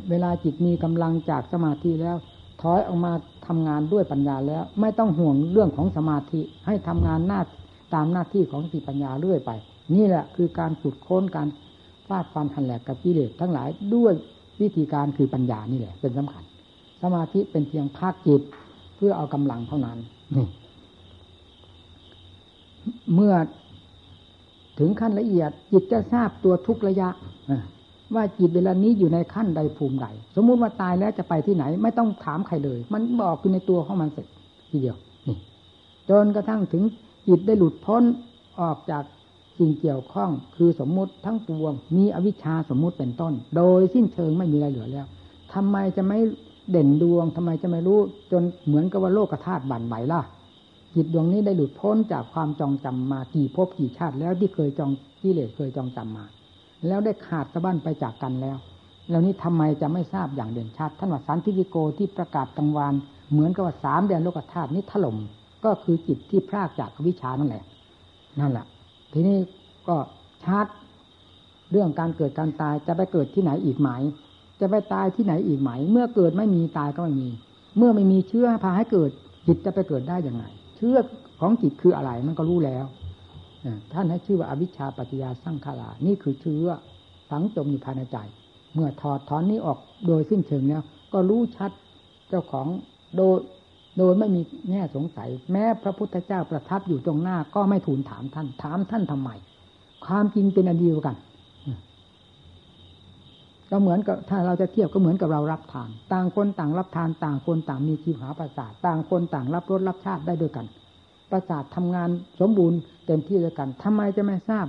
[0.09, 2.17] เวลาจิตมีกำลังจากสมาธิแล้ว
[2.61, 3.13] ถอยออกมา
[3.47, 7.41] ทำงานด้วยปัญญาแล้ว ไม่ต้องห่วงเรื่องของสมาธิ ให้ทำงานหน้า
[7.93, 9.51] ตามหน้าที่ของสติปัญญาเรื่อยไป
[9.95, 11.47] นี่แหละคือการขุดค้นการ
[12.07, 14.13] ฟาดฟันหันแหลกกับกิเลสทั้งหลายด้วย
[14.61, 16.43] วิธีการคือปัญญานี่แหละ เป็นสำคัญ
[17.01, 18.41] สมาธิเป็นเพียงภาคจิต
[18.95, 19.97] เพื่อเอากำลังเท่านั้น
[20.35, 20.47] นี่
[23.13, 23.33] เมื่อ
[24.79, 27.09] ถึงขั้นละเอียด จิตจะทราบตัวทุกระยะ
[28.15, 34.27] ว่าจิตเวลานี้อยู่ในขั้นใดภูมิใด สมมุติว่าตายแล้วจะไปที่ไหน ไม่ต้องถามใครเลย มันบอกอยู่ในตัวของมันเสร็จ
[34.69, 34.97] ทีเดียว
[35.27, 35.37] นี่
[36.09, 36.83] จนกระทั่งถึง
[37.27, 38.03] จิตได้หลุดพ้น
[38.61, 39.03] ออกจาก
[39.57, 45.05] สิ่งเกี่ยวข้องคือสมมุติทั้งปวง มีอวิชชาสมมุติเป็นต้น โดยสิ้นเชิงไม่มีอะไรเหลือแล้ว
[45.53, 46.19] ทำไมจะไม่
[46.71, 47.99] เด่นดวงทำไมจะไม่รู้
[48.31, 50.21] จนเหมือนกับว่าโลกธาตุบั่นไหวล่ะ
[50.95, 54.91] จิตดวงนี้ได้หลุดพ้นจากความจองจำมากี่ภพกี่ชาติแล้วที่เคยจอง
[55.21, 56.25] กิเลสเคยจองจำมา
[56.87, 58.57] แล้วได้ขาดสะบั้นไปจากกันแล้ว
[59.09, 62.93] แล้วนี้ทำไมจะไม่ทราบอย่างเด่นชัดท่านว่าสันติวิโกที่ประกาศกลางวาน
[63.31, 65.17] เหมือนกับว่าสามแดนโลกธาตุนี้ถล่ม
[65.65, 67.63] ก็คือจิตที่พรากจากวิชานั่นแหละ
[68.39, 68.65] นั่นแหละ
[69.17, 69.39] ทีนี้
[69.87, 69.97] ก็
[70.45, 70.67] ชัด
[71.71, 73.89] เรื่องการเกิดการตายจะไปเกิดที่ไหนอีกไหม
[74.59, 77.29] จะไปตายที่ไหนอีกไหม เมื่อเกิดไม่มีตายก็ไม่มี
[77.77, 79.09] เมื่อไม่มีเชื้อพาให้เกิด
[79.47, 80.43] จิตจะไปเกิดได้อย่างไง
[80.77, 80.95] เชื้อ
[81.39, 82.85] ของจิตคืออะไรมันก็รู้แล้ว
[83.93, 86.65] ท่านให้ชื่อว่าอวิชชาปัจจยาสร้างขารานี่คือเชื้อ
[87.29, 88.17] ฝังจมอยู่ภายในใจ
[88.73, 90.81] เมื่อถอดถอนนี้ออกโดยสิ้นเชิงแล้ว
[91.13, 91.71] ก็รู้ชัด
[92.29, 92.67] เจ้าของ
[93.17, 93.37] โดย
[93.97, 99.29] โดยไม่มีแง่สงสัย แม้พระพุทธเจ้าประทับอยู่ตรงหน้าก็ไม่ทูลถามท่าน ถามท่านทำไม
[100.05, 101.15] ความจริงเป็นอันเดียวกัน
[103.71, 110.65] ก็เหมือนกับถ้าเราจะเทียบก็เหมือนกับเรารับทาน ต่างคนต่างรับทาน ต่างคนต่างมีชีวหาประสาท ต่างคนต่างรับรสรับชาติได้ด้วยกัน
[111.31, 114.65] ประสาททำงานสมบูรณ์เต็มที่ด้วยกันทำไมจะไม่ทราบ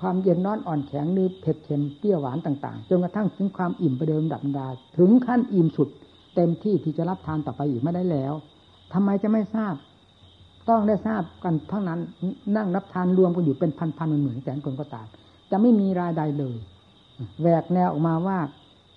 [0.00, 4.66] ความเย็นน้อนอ่อนแข็งหรือเผ็ดเค็มเปรี้ยวหวานต่างๆจนกระทั่งถึงความอิ่มไปเดิมดับดา
[4.98, 5.88] ถึงขั้นอิ่มสุด
[6.34, 8.34] เต็มที่ที่จะรับทานต่อไปอีกไม่ได้แล้ว
[8.92, 9.74] ทำไมจะไม่ทราบ
[10.68, 12.00] ต้องได้ทราบกันทั้งนั้น
[12.56, 15.06] นั่งรับทานรวมกันอยู่เป็นพันๆหมื่นแสนคนก็ตาม
[15.50, 16.56] จะไม่มีรายใดเลย
[17.40, 18.38] แหวกแนวออกมาว่า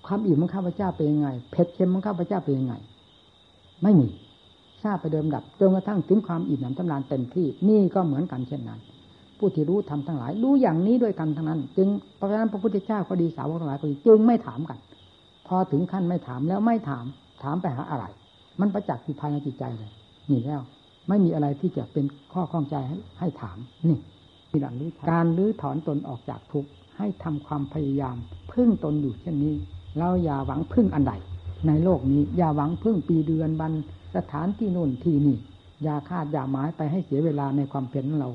[0.08, 2.74] ความอิ่มของข้าพเจ้าเป็นยังไงเผ็ดเค็มของข้าพเจ้าเป็นยังไง
[3.84, 4.08] ไม่มี
[4.84, 8.80] ทราบไปเดิมดับจนกระทั่งถึงความอิ่มหนำตำนานเต็มที่นี่ก็เหมือนกันเช่นนั้น
[9.38, 11.88] ผู้ที่รู้ทำทั้งหลาย รู้อย่างนี้ด้วยกันทั้งนั้น จึง
[12.18, 14.78] เพราะฉะนั้นพระพุทธเจ้าก็ดีสาวกทั้งหลายก็ดีจึงไม่ถามกัน
[15.48, 17.06] พอถึงขั้นไม่ถามแล้วไม่ถาม
[17.44, 18.06] ถามไปหาอะไร
[18.60, 19.92] มันประจักษ์อยู่ภายในจิตใจเลย
[20.30, 20.62] นี่แล้ว
[21.08, 23.58] ไม่มีอะไรที่จะเป็นข้อข้องใจให้ให้ถาม
[23.88, 24.00] นี่
[24.50, 28.16] ที่หลังนี้การรื้อถอนตนออกจากทุกข์ให้ทำความพยายาม
[28.52, 29.56] พึ่งตนอยู่เช่นนี้
[29.98, 31.14] เราอย่าหวังพึ่งอันใด
[31.68, 33.74] ในโลกนี้ อย่าหวังพึ่งปีเดือนบัน
[34.16, 35.38] สถานที่นู่นที่นี่
[35.84, 38.32] อย่าคาดอย่าหมายไปให้เสียเวลาในความเพียรของเรา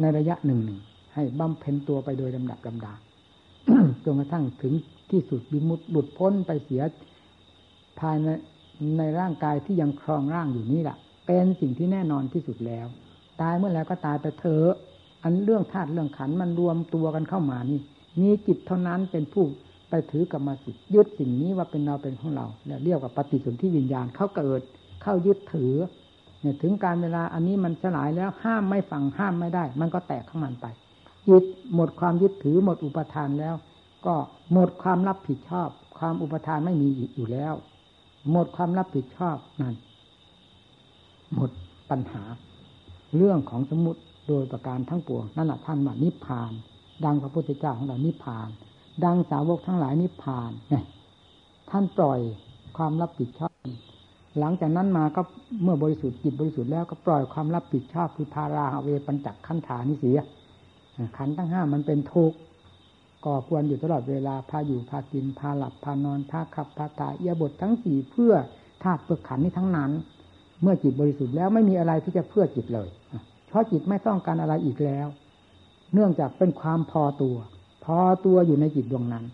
[0.00, 0.78] ในระยะหนึ่งหนึ่ง
[1.14, 2.92] ให้บำเพ็ญตัวไปโดยลำดับลำดา
[4.04, 4.74] จนกระทั่งถึง
[5.10, 6.82] ที่สุดบิมุดหลุดพ้นไปเสีย
[8.00, 8.28] ภายใน
[8.98, 12.86] ในร่างกายที่ยังครองร่างอยู่นี่แหละเป็นสิ่งที่แน่นอนที่สุดแล้ว
[13.40, 14.72] ตายเมื่อแล้วก็ตายไปเถอะ
[15.22, 17.80] อันเรื่องธาตุเรื่องขันมันรวมตัวกันเข้ามานี่
[18.20, 19.44] มีจิตเท่านั้นเป็นผู้
[19.90, 22.46] ไปถือกรรมสิทธิ์ยึดสิ่งนี้ว่าเป็นเราเป็นของเรา
[22.84, 24.60] เรียกว่าปฏิสนธิวิญญาณเขาเกิด
[25.02, 25.74] เข้ายึดถือ
[26.40, 30.66] เนี่ยถึงการเวลาอันนี้มันสลายแล้วห้ามไม่ฟังห้ามไม่ได้ มันก็แตกข้างมันไป
[31.30, 33.54] ยึดหมดความยึดถือหมดอุปทานแล้ว
[34.06, 34.14] ก็
[34.52, 35.68] หมดความรับผิดชอบ
[35.98, 37.54] ความอุปทานไม่มีอยู่แล้ว
[38.30, 39.74] หมดความรับผิดชอบนั่น
[41.34, 41.50] หมด
[41.90, 42.22] ปัญหา
[43.16, 46.52] เรื่องของสมุติโดยประการทั้งปวงนั่นแหละท่านว่านิพพาน
[47.04, 48.48] ดังพระพุทธเจ้าของเรานิพพาน
[49.04, 50.84] ดังสาวกทั้งหลายนิพพานเนี่ย
[51.70, 52.20] ท่านปล่อย
[52.76, 53.54] ความรับผิดชอบ
[54.38, 55.22] หลังจากนั้นมาก็
[55.62, 60.18] เมื่อบริสุทธิ์จิตบริสุทธิ์แล้วก็ปล่อยความรับผิดชอบคือพาราเวปัญจักขันธานิเสีย
[61.16, 62.36] ขันทั้งห้ามันเป็นทุกข์
[63.24, 68.34] ก่อควรอยู่ตลอดเวลาพาอยู่พากินพาหลับพานอนพาขับพาตายยาบททั้งสี่เพื่อ
[68.82, 69.90] ธาตุเพื่อขันนี้ทั้งนั้น
[70.62, 72.88] เมื่อจิตบริสุทธิ์แล้วไม่มีอะไรที่จะเพื่อจิตเลย
[73.48, 75.06] เพราะจิตไม่ต้องการอะไรอีกแล้ว
[75.94, 77.36] เนื่องจากเป็นความพอตัว
[77.84, 79.24] พอตัวอยู่ในจิตดวงนั้น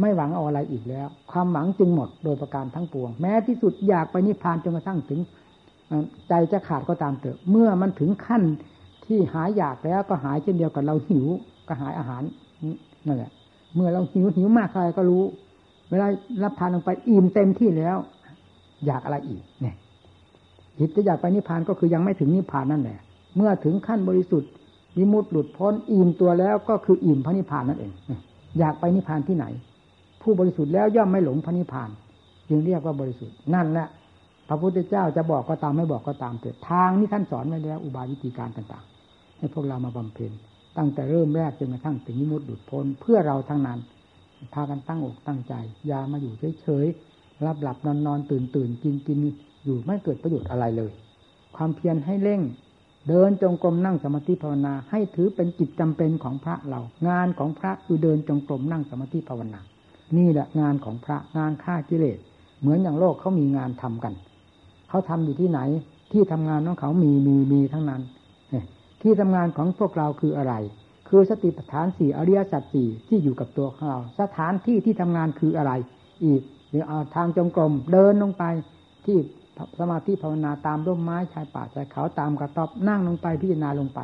[0.00, 5.20] ไม่หวังเอาอะไรอีกแล้ว ความหวังจึงหมดโดยประการทั้งปวง แม้ที่สุดอยากไปนิพพานจนกระทั่งถึง
[6.28, 8.42] ใจจะขาดก็ตามเถอะ เมื่อมันถึงขั้น
[9.06, 11.26] ที่หายอยากแล้วก็หายเช่นเดียวกับเราหิว
[11.68, 12.22] ก็หายอาหาร
[13.06, 13.30] นั่นแหละ
[13.74, 15.22] เมื่อเราหิวหิวมากใครก็รู้
[15.90, 16.06] เวลา
[16.42, 17.96] รับทานลงไปอิ่มเต็มที่แล้ว
[18.86, 19.76] อยากอะไรอีกเนี่ย
[20.78, 22.98] จิตจะอยากไปนิพพานก็คือยังไม่ถึงนิพพานนั่นแหละ
[23.36, 24.50] เมื่อถึงขั้นบริสุทธิ์
[24.96, 27.92] วิมุตต์หลุดพ้นอิ่มตัวแล้วก็คืออิ่มพระนิพพานนั่นเอง
[28.58, 29.46] อยากไปนิพพานที่ไหน
[30.22, 31.90] ผู้บริสุทธิ์แล้วย่อมไม่หลงพระนิพพาน
[32.48, 33.86] จึงเรียกว่าบริสุทธิ์นั่นแหละ
[34.48, 40.32] พระพุทธเจ้าจะบอกก็ตามไม่บอกก็ตามเถิดทางนี้ท่านสอนไว้แล้ว อุบายวิธีการต่าง ๆ ให้พวกเรามาบำเพ็ญ
[40.78, 43.78] ตั้งแต่เริ่มแรกจนกระทั่งถึงวิมุตต์หลุดพ้นเพื่อเราทั้งนั้น
[44.54, 45.54] พากันตั้งอกตั้งใจ
[45.90, 49.18] ยามาอยู่เฉยๆรับหลับนอนนอนตื่นตื่นกินกิน
[49.64, 50.92] อยู่ไม่เกิดประโยชน์อะไรเลย
[51.56, 52.40] ความเพียรให้เร่ง
[53.08, 59.60] เดินจงกรมนั่งสมาธิภาวนา ให้ถือเป็นกิจจำเป็นของพระเรา งานของพระคือเดินจงกรมนั่งสมาธิภาวนา
[60.16, 62.18] นี่แหละงานของพระงานฆ่ากิเลส
[62.60, 64.14] เหมือนอย่างโลกเขามีงานทำกัน
[64.88, 65.60] เขาทำอยู่ที่ไหน
[66.12, 68.02] ที่ทำงานของเขามีมีมีทั้งนั้น
[69.02, 70.54] ที่ทำงานของพวกเราคืออะไร
[71.08, 75.72] คือสติปัฏฐานสี่อริยสัจสี่ที่อยู่กับตัวของเรา สถานที่ที่ทำงานคืออะไร
[76.24, 78.44] อีกหรือเอาทางจงกรมเดินลงไป
[79.06, 79.18] ที่
[79.78, 84.00] สมาธิภาวนาตามร่มไม้ชายป่าชายเขาตามกระต๊อบนั่งลงไปพิจารณาลงไป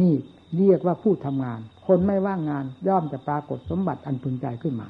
[0.00, 0.14] นี่
[0.56, 4.88] เรียกว่าผู้ทำงาน คนไม่ว่างงานย่อมจะปรากฏสมบัติอันพึงใจขึ้นมา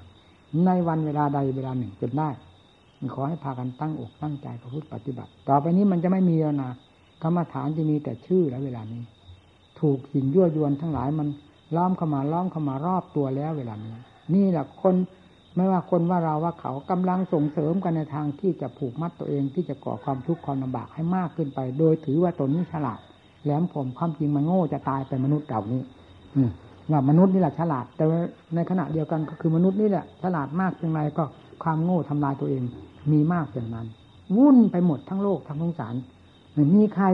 [0.66, 2.30] ในวันเวลาใดเวลาหนึ่งจนได้
[3.14, 6.70] ขอให้พากันตั้งอกตั้งใจประพฤติปฏิบัติ ต่อไปนี้มันจะไม่มีแล้วนะ
[7.22, 9.03] กรรมฐานจะมีแต่ชื่อแล้วเวลานี้
[9.80, 11.28] ถูกสิ่งยั่วยวนทั้งหลายมัน
[11.76, 13.94] ล้อมเข้ามาล้อมเข้ามารอบตัวแล้วเวลานี้
[14.34, 14.94] นี่แหละคน
[15.56, 22.98] ไม่ว่าคนว่าเราว่าเขากำลังส่งเสริมกันในทางที่จะผูกมัดตัวเองที่จะก่อความทุกข์ความลำบากให้มากขึ้นไป โดยถือว่าตนนี้ฉลาด
[23.44, 25.82] แหลมผมความจริงมันโง่จะตายเป็นมนุษย์เหล่านี้
[26.36, 26.42] อื
[26.90, 28.04] ว่ามนุษย์นี่แหละฉลาด แต่
[28.54, 31.24] ในขณะเดียวกันก็คือมนุษย์นี่แหละฉลาดมากเพียงไรก็
[31.62, 32.62] ความโง่ทำลายตัวเอง
[33.12, 33.86] มีมากอย่างนั้น
[34.36, 35.94] วุ่นไปหมดทั้งโลกทั้งสงสาร
[36.76, 37.06] มีใคร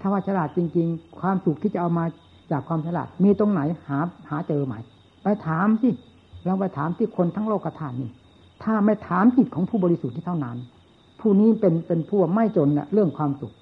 [0.00, 2.04] ถ้าว่าฉลาดจริง ๆ ความสุขที่จะเอามา
[2.50, 3.98] จากความฉลาด มีตรงไหนหา
[4.30, 4.74] หาเจอไหม
[5.22, 5.90] ไปถามสิ
[6.46, 8.10] ลองไปถามที่คนทั้งโลกกระทานนี่
[8.62, 10.56] ถ้าไม่ถามจิตของผู้บริสุทธิ์ที่เท่านั้น
[11.20, 13.52] ผู้นี้เป็นเป็นผู้ไม่จนนะเรื่องความสุข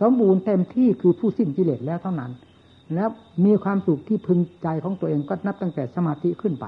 [0.00, 2.30] สมบูรณ์เต็มที่คือผู้สิ้นกิเลสแล้วเท่านั้น
[2.94, 3.08] แล้ว
[3.44, 6.66] มีความสุขที่พึงใจของตัวเองก็นับตั้งแต่สมาธิขึ้นไป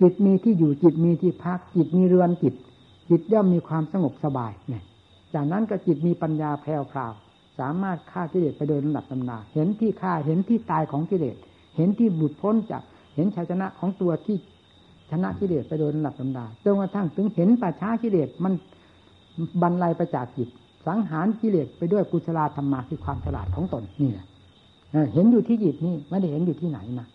[0.00, 2.54] จิตมีที่อยู่จิตมีที่พัก จิตมีเรือนจิต
[3.10, 4.84] จิตย่อมมีความสงบสบายเนี่ย
[5.34, 7.12] จากนั้นก็จิตมีปัญญาแผ่วพราว
[7.60, 11.36] สามารถฆ่ากิเลสไปโดยลำดับตำนา เห็นที่ฆ่าเห็นที่ตายของกิเลส
[11.76, 12.82] เห็นที่บุดพ้นจาก
[13.14, 14.36] เห็นชัยชนะของตัวที่
[15.10, 18.52] ชนะกิเลสไปโดยลำดับตำนาจนกระทั่งถึงเห็นปัจฉากิเลสมัน
[19.62, 20.48] บรรลัยไปจากจิต
[20.86, 24.26] สังหารกิเลสไปด้วยกุศลธรรมะคือความฉลาดของตนนี่แหละ
[25.14, 27.08] เห็นอยู่ที่จิตนี่ไม่ได้เห็นอยู่ที่ไหนนะ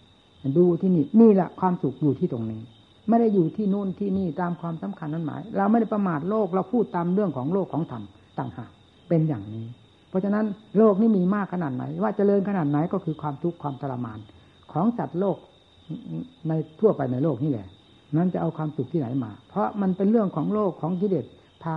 [0.57, 2.61] ดูที่นี่นี่แหละความสุขอยู่ที่ตรงนี้
[3.09, 8.03] ไม่ได้อยู่ที่นู่นที่นี่ตามความสำคัญนั้นหมาย เราไม่ได้ประมาทโลกเราพูดตามเรื่องของโลกของธรรม
[8.37, 8.71] ต่างหาก
[9.07, 9.65] เป็นอย่างนี้
[10.15, 10.45] ราะฉะนั้น
[10.77, 14.19] โลกนี้มีมากขนาดไหน ว่าจเจริญขนาดไหนก็คือความทุกข์ความทรมาน
[14.71, 15.37] ของจัดโลก
[16.47, 17.67] ในทั่วไปในโลกนี่แหละ
[18.17, 21.25] นั้นจะเอาความสุขที่ไหนมา เพราะมันเป็นเรื่องของโลกของกิเลส
[21.63, 21.75] พา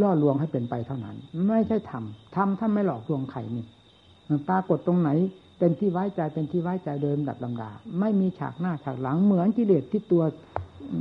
[0.00, 1.16] ล่อลวงให้เป็นไปเท่านั้น
[1.48, 3.64] ไม่ใช่ทำทำถ้าไม่หลอกลวงใครนี่
[4.48, 5.10] ปรากฏตรงไหน
[5.58, 7.70] เป็นที่ไว้ใจเป็นที่ไว้ใจเดิมดับลำดา
[8.00, 10.22] ไม่มีฉากหน้าฉากหลังเหมือนกิเลสที่ตัว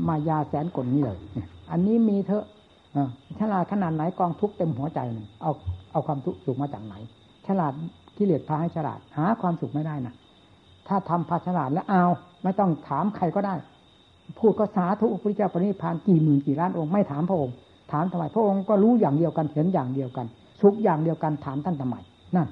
[0.08, 1.20] มายาแสนกลนี่เลย
[1.72, 2.46] อันนี้มีเถอะ
[3.40, 5.52] ฉลาดขนาดไหนกองทุกเต็มหัวใจนึ่เอา
[5.92, 6.96] เอาความทุกข์สุขมาจากไหน
[7.48, 7.74] ฉลาด
[8.18, 10.14] กิเลสพาให้ฉลาด หาความสุขไม่ได้นะ
[10.88, 12.06] ถ้าทำพาฉลาดแล้วเอา
[12.44, 13.56] ไม่ต้องถามใครก็ได้
[14.40, 17.56] พูดก็สาธุพระเจ้าปณิพานกี่หมื่นกี่ล้านองค์ไม่ถามพระองค์
[17.92, 20.26] ถามทำไมพระองค์ก็รู้อย่างเดียวกันเห็นอย่างเดียวกัน
[20.62, 21.96] สุขอย่างเดียวกันถามท่านทำไม
[22.36, 22.48] นั่น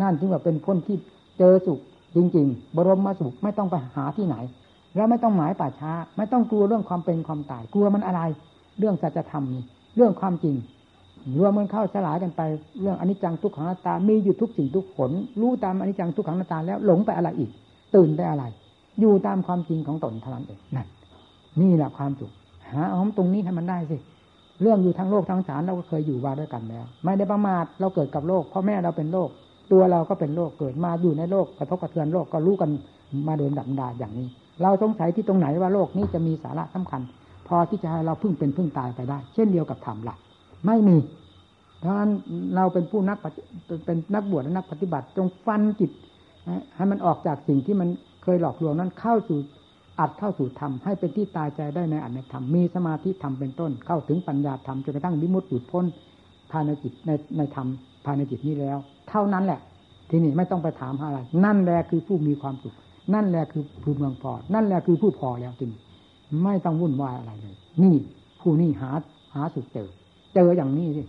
[0.00, 0.96] นั่นจึงว่าเป็นพ้นที่
[1.38, 1.80] เจอสุข
[2.16, 4.36] จริง ๆ บรมมาสุขไม่ต้องไปหาที่ไหน
[4.96, 8.20] แล้วไม่ต้องหมายป่าช้า ไม่ต้องกลัวเรื่องความเป็นความตายกลัวมันอะไร
[8.78, 9.62] เรื่องสัจธรรมนี่
[9.96, 10.54] เรื่องความจริง
[11.38, 12.40] รวมมันเข้าสลายกันไป
[12.80, 15.10] เรื่องอนิจจังทุกขังนาตา มีอยู่ทุกสิ่งทุกผล
[15.40, 17.50] รู้ตามอนิจจังทุกขังนาตาแล้วหลงไปอะไรอีก
[17.94, 18.44] ตื่นไปอะไร
[19.00, 20.86] อยู่ตามความจริงของตนเท่านั้นเองนั่น
[21.60, 22.32] นี่แหละความสุข
[22.72, 23.96] หาเอาตรงนี้ให้มันได้สิ
[24.62, 29.28] เรื่องอยู่ทั้งโลกทั้งสารเราก็เคยอยู่มาด้วยกันแล้ว ไม่ได้ประมาทเราเกิดกับโลกพ่อแม่เราเป็นโลก
[29.72, 32.70] ตัวเราก็เป็นโรคเกิดมาอยู่ในโลกกระทบกระเทือนโลกก็รู้กัน
[33.28, 34.28] มาโดยดับดาอย่างนี้
[34.62, 37.02] เราสงสัยที่ตรงไหนว่าโลกนี้จะมีสาระสำคัญ
[37.48, 40.18] พอที่จะให้เราพึ่งเป็นพึ่งตายไปได้ เช่นเดียวกับธรรมหลัก
[40.66, 40.96] ไม่มี
[41.78, 42.10] เพราะฉะนั้น
[42.56, 43.18] เราเป็นผู้นัก
[43.86, 45.90] เป็นนักบวชและนักปฏิบัติ จงฟันจิต
[46.76, 47.88] ให้มันออกจากสิ่งที่มัน
[48.22, 49.38] เคยหลอกลวงนั้นเข้าสู่
[50.00, 55.84] อัดเข้าสู่ธรรมให้เป็นที่ตายใจได้ในอัตในธรรมมีสมาธิธรรมเป็นต้น เข้าถึงปัญญาธรรมจนกระทั่งวิมุตติหลุดพ้น
[56.52, 57.66] ภายในจิตในในธรรม
[58.04, 58.78] ภายในจิตนี้แล้ว
[59.08, 59.60] เท่านั้นแหละ
[60.10, 62.74] ทีนี้ไม่ต้องไปถามอะไร นั่นแหละคือผู้มีความสุข
[63.14, 65.70] นั่นแหละคือผู้เมืองพอนั่นแหละคือผู้พอแล้วจริง
[66.44, 67.94] ไม่ต้องวุ่นวายอะไรเลย นี่
[68.40, 68.90] ผู้นี้หา
[69.34, 69.88] หาสุขเจอ
[70.36, 71.02] เจออย่างนี้สิ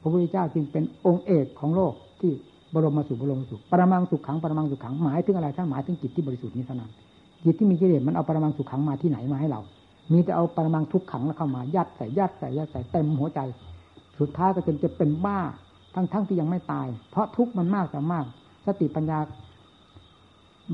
[0.00, 2.32] พระพุทธเจ้าจึงเป็นองค์เอกของโลกที่
[2.74, 6.90] บรมสุขบรมสุขปรมังสุขขังปรมังสุขขังหมายถึงอะไรท่านหมายถึงจิตที่บริสุทธิ์นี้เท่านั้น
[7.44, 9.60] จิตที่มีกิเลสมันเอาปรมังสุขขังมาที่ไหนมาให้เรา
[10.12, 13.40] มีแต่เอาปรมังทุกขังแล้วเข้ามายัดใส่ยัดใส่ยัดใส่เต็มหัวใจ
[14.18, 15.38] สุดท้ายก็จนจะเป็นบ้า
[15.94, 18.24] ทั้งๆทที่ยังไม่ตาย เพราะทุกข์มันมากแต่มาก
[18.66, 19.18] สติปัญญา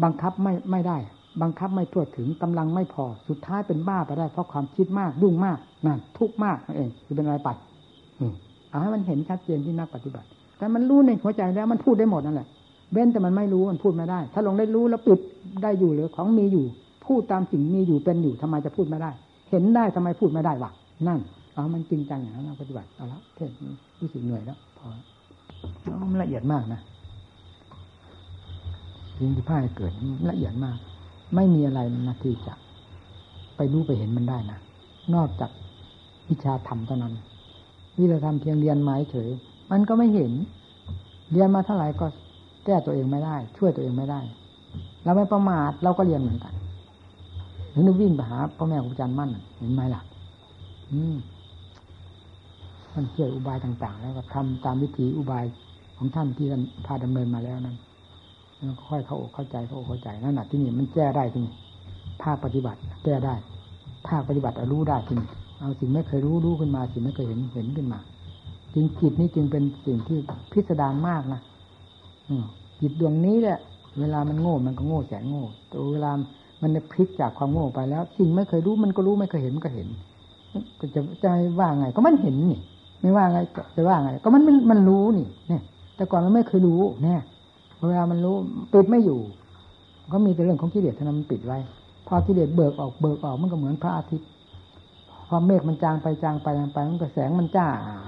[0.03, 0.99] บังคับไม่ไม่ได้
[1.43, 7.49] บังคับไม่ทั่วถึงกำลังไม่พอ สุดท้ายเป็นบ้าไปได้เพราะความคิดมากยุ่งมากนั่นทุกข์มากนั่นเองคือเป็นอะไรไป
[8.71, 10.27] เอาให้มันเห็นชัดเจนที่นักปฏิบัติ
[10.59, 12.49] แต่มันรู้ในหัวใจแล้วมันพูดได้หมดนั่นแหละ
[12.93, 15.21] เว้นแต่มันไม่รู้มันพูดไม่ได้ ถ้าลงได้รู้แล้วปิด
[15.63, 16.65] ได้อยู่หรือของมีอยู่
[17.07, 19.11] พูดตามสิ่งมีอยู่เป็นอยู่ทำไมจะพูดไม่ได้
[19.51, 20.71] เห็นได้ทำไมพูดไม่ได้วะ
[21.09, 21.21] นั่น
[21.55, 23.51] เอามันจริงจังอย่างนั้นเราปฏิบัติเอาละเทศ
[24.01, 24.89] รู้สึกเหนื่อยแล้วพอ
[26.11, 26.81] มันละเอียดมากนะ
[29.19, 29.93] สิ่งที่พ่ายเกิด
[30.31, 30.77] ละเอียดมาก
[31.35, 32.55] ไม่มีอะไรนะที่จะ
[33.57, 34.59] ไปรู้ไปเห็นมันได้นะ
[35.15, 35.51] นอกจาก
[36.29, 37.13] วิชาธรรมเท่านั้น
[37.99, 39.31] วิชาธรรมเพียงเรียนไม้เฉย
[39.71, 40.33] มันก็ไม่เห็น
[41.33, 42.07] เรียนมาเท่าไหร่ก็
[42.65, 44.21] แก้ตัวเองไม่ได้ ช่วยตัวเองไม่ได้
[45.05, 46.55] เราไม่ประมาทเราก็เรียนเหมือนกัน
[47.71, 50.03] หรือนึกวิ่งไปหาพ่อแม่ครูอาจารย์มั่นเห็นไหมล่ะ
[50.93, 51.17] อืม
[52.95, 55.45] มันเชื่ออุบายต่าง ๆ แล้วก็ทำตามวิธีอุบาย
[55.97, 57.77] ของท่านที่ท่านพาดำเนินมาแล้วนั้น
[58.57, 61.55] แล้วค่อยเข้าอกเข้าใจเข้าอกเข้าใจนั่นแหะที่นี่มันแก้ได้ที่นี่
[62.23, 63.35] ภาคปฏิบัติ แก้ได้
[64.09, 65.29] ภาคปฏิบัติรู้ได้ที่นี่
[65.59, 67.99] เอาสิ่งไม่เคยรู้รู้ขึ้นมา สิ่งไม่เคยเห็นเห็นขึ้นมา
[68.75, 70.19] จริงจิตนี้จึงเป็นสิ่งที่
[70.53, 71.41] พิสดารมากนะ
[72.81, 73.59] จิตดวงนี้แหละ
[74.01, 76.11] เวลามันโง่มันก็โง่แสนโง่ตัวเวลา
[76.63, 79.89] มันพลิกจากความโง่ไปแล้ว สิ่งไม่เคยรู้มันก็รู้ไม่เคยเห็นมันก็เห็น
[80.81, 81.31] ก็จะจะ
[81.61, 82.59] ว่าไง ก็มันเห็นนี่
[83.01, 83.39] ไม่ว่าไง
[83.77, 85.63] จะว่าไง ก็มันมันรู้นี่เนี่ย
[85.97, 87.23] แต่ก่อนมันไม่เคยรู้เนี่ย
[87.89, 88.35] เวลามันรู้
[88.73, 89.21] ปิดไม่อยู่
[90.13, 91.59] ก็มีแต่เรื่องของกิเลสเท่านั้นมันปิดไว้
[92.07, 94.29] พอกิเลสเบิกออกเบิกออกมันก็เหมือนพระอาทิตย์
[95.29, 97.67] พอเมฆมันจางไปจางไปจางไปมันก็แสงมันจ้า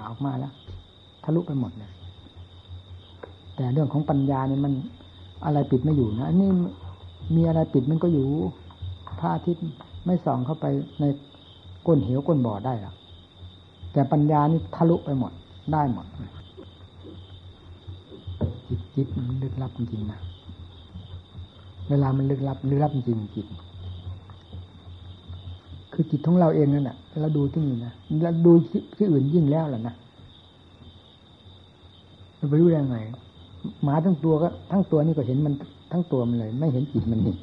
[0.09, 0.53] ออกมาแล้ว
[1.25, 1.91] ทะลุไปหมดเลย
[3.57, 4.73] แต่เรื่องของปัญญาเนี่ยมัน
[5.45, 6.49] อะไรปิดไม่อยู่นะอันนี้
[7.37, 8.27] มีอะไรปิดมันก็อยู่
[9.21, 9.64] พระอาทิตย์
[10.07, 10.66] ไม่ส่องเข้าไป
[11.01, 11.05] ใน
[11.87, 12.95] ก้นเหวก้นบ่อได้หรอก
[13.93, 15.33] แต่ปัญญานี่ทะลุไปหมด
[15.73, 16.07] ได้หมด
[18.69, 20.21] จิตจิตมันลึกลับจริงๆนะ
[21.89, 23.47] เวลามันลึกลับลึกลับจริงจิต
[26.01, 27.92] คือจิตของเราเองนั่นแหละเราดูที่นี่นะ
[28.22, 28.53] เราดู
[28.96, 29.94] ที่อื่นยิ่งแล้วแหละนะ
[32.36, 32.99] เราไปรู้ได้ไง
[33.84, 35.55] หมาทั้งตัวก็ทั้งตัวนี่ก็เห็นมัน
[35.92, 37.36] ทั้งตัวมันเลย ไม่เห็นจิตมันนี่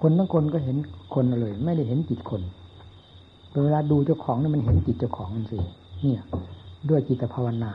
[0.00, 0.76] คนทั้งคนก็เห็น
[1.14, 2.40] คนเลย ไม่ได้เห็นจิตคน
[3.64, 5.58] เวลาดูเจ้าของนี่มันเห็นจิตเจ้าของมันสิ
[6.02, 6.22] เนี่ย
[6.88, 7.72] ด้วยจิตภาวนา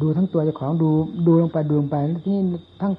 [0.00, 0.88] ดูทั้งตัวเจ้าของดู
[1.26, 2.42] ดูลงไปดูลงไปที่นี่
[2.80, 2.92] ทั้ง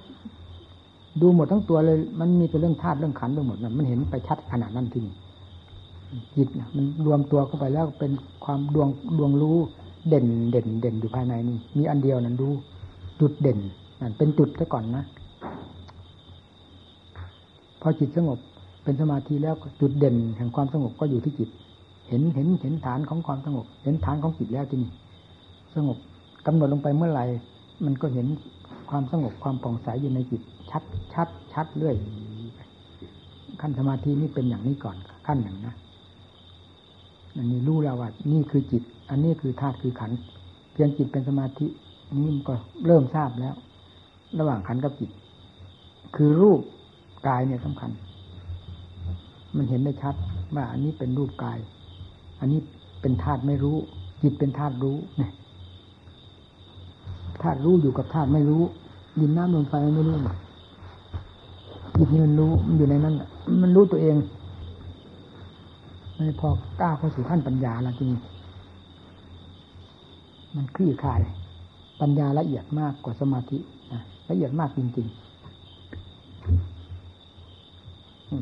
[1.22, 5.16] ดูหมดทั้งตัวเลย มันมีแต่เรื่องธาตุเรื่องขันไปหมดนะมันเห็นไปชัดขนาดนั้นที่นี่
[6.36, 8.12] จิตมันรวมตัวเข้าไปแล้วเป็น
[8.46, 9.58] ความดวงดวงรู้
[10.10, 12.50] เด่นเด่นเด่นอยู่ภายในนี่มีอันเดียวนั้นดู
[13.20, 13.60] จุดเด่น
[14.02, 15.04] นั่นเป็นจุดซะก่อนนะ
[17.82, 18.40] พอจิตสงบ
[18.84, 21.50] เป็นสมาธิแล้วจุดเด่นแห่งความสงบก็อยู่ที่จิต
[22.10, 24.92] เห็นเห็นเห็นฐานของความสงบ เห็นฐานของจิตแล้วที่นี่
[25.76, 25.98] สงบ
[26.46, 27.26] กำหนดลงไปเมื่อไหร่
[27.86, 28.28] มันก็เห็น
[28.90, 30.84] ความสงบความผ่องใสอยู่ในจิตชัด
[31.14, 31.96] ชัดชัดเรื่อย
[33.62, 35.76] ขั้นสมาธินี่เป็นอย่างนี้ก่อนขั้นหนึ่งนะ
[37.38, 40.12] อันนี้รู้แล้วว่า นี่คือจิต อันนี้คือธาตุคือขัน
[40.74, 41.68] เพียงจิตเป็นสมาธิ
[42.26, 42.54] นี่ก็
[42.86, 43.56] เริ่มทราบแล้ว
[44.40, 45.10] ระหว่างขันกับจิต
[46.16, 46.60] คือรูป
[47.28, 47.92] กายเนี่ยสำคัญ
[49.56, 50.16] มันเห็นได้ชัด
[50.56, 51.60] ว่าอันนี้เป็นรูปกาย
[52.40, 52.60] อันนี้
[53.02, 53.78] เป็นธาตุไม่รู้
[54.22, 55.32] จิตเป็นธาตุรู้เนี่ย
[57.42, 58.62] ธาตุรู้อยู่กับธาตุไม่รู้
[59.20, 60.16] ดินน้ำลมไฟไม่รู้
[61.98, 63.16] จิตนี่มันรู้มันอยู่ในนั้น
[63.62, 64.16] มันรู้ตัวเอง
[66.16, 66.50] ไม่พอ
[66.82, 68.10] ก้าวเข้าสู่ขั้นปัญญาแล้วจริง
[70.56, 71.20] มันคลี่คลาย
[72.02, 73.58] ปัญญาละเอียดมากกว่าสมาธิ
[73.92, 75.16] นะละเอียดมากจริงๆ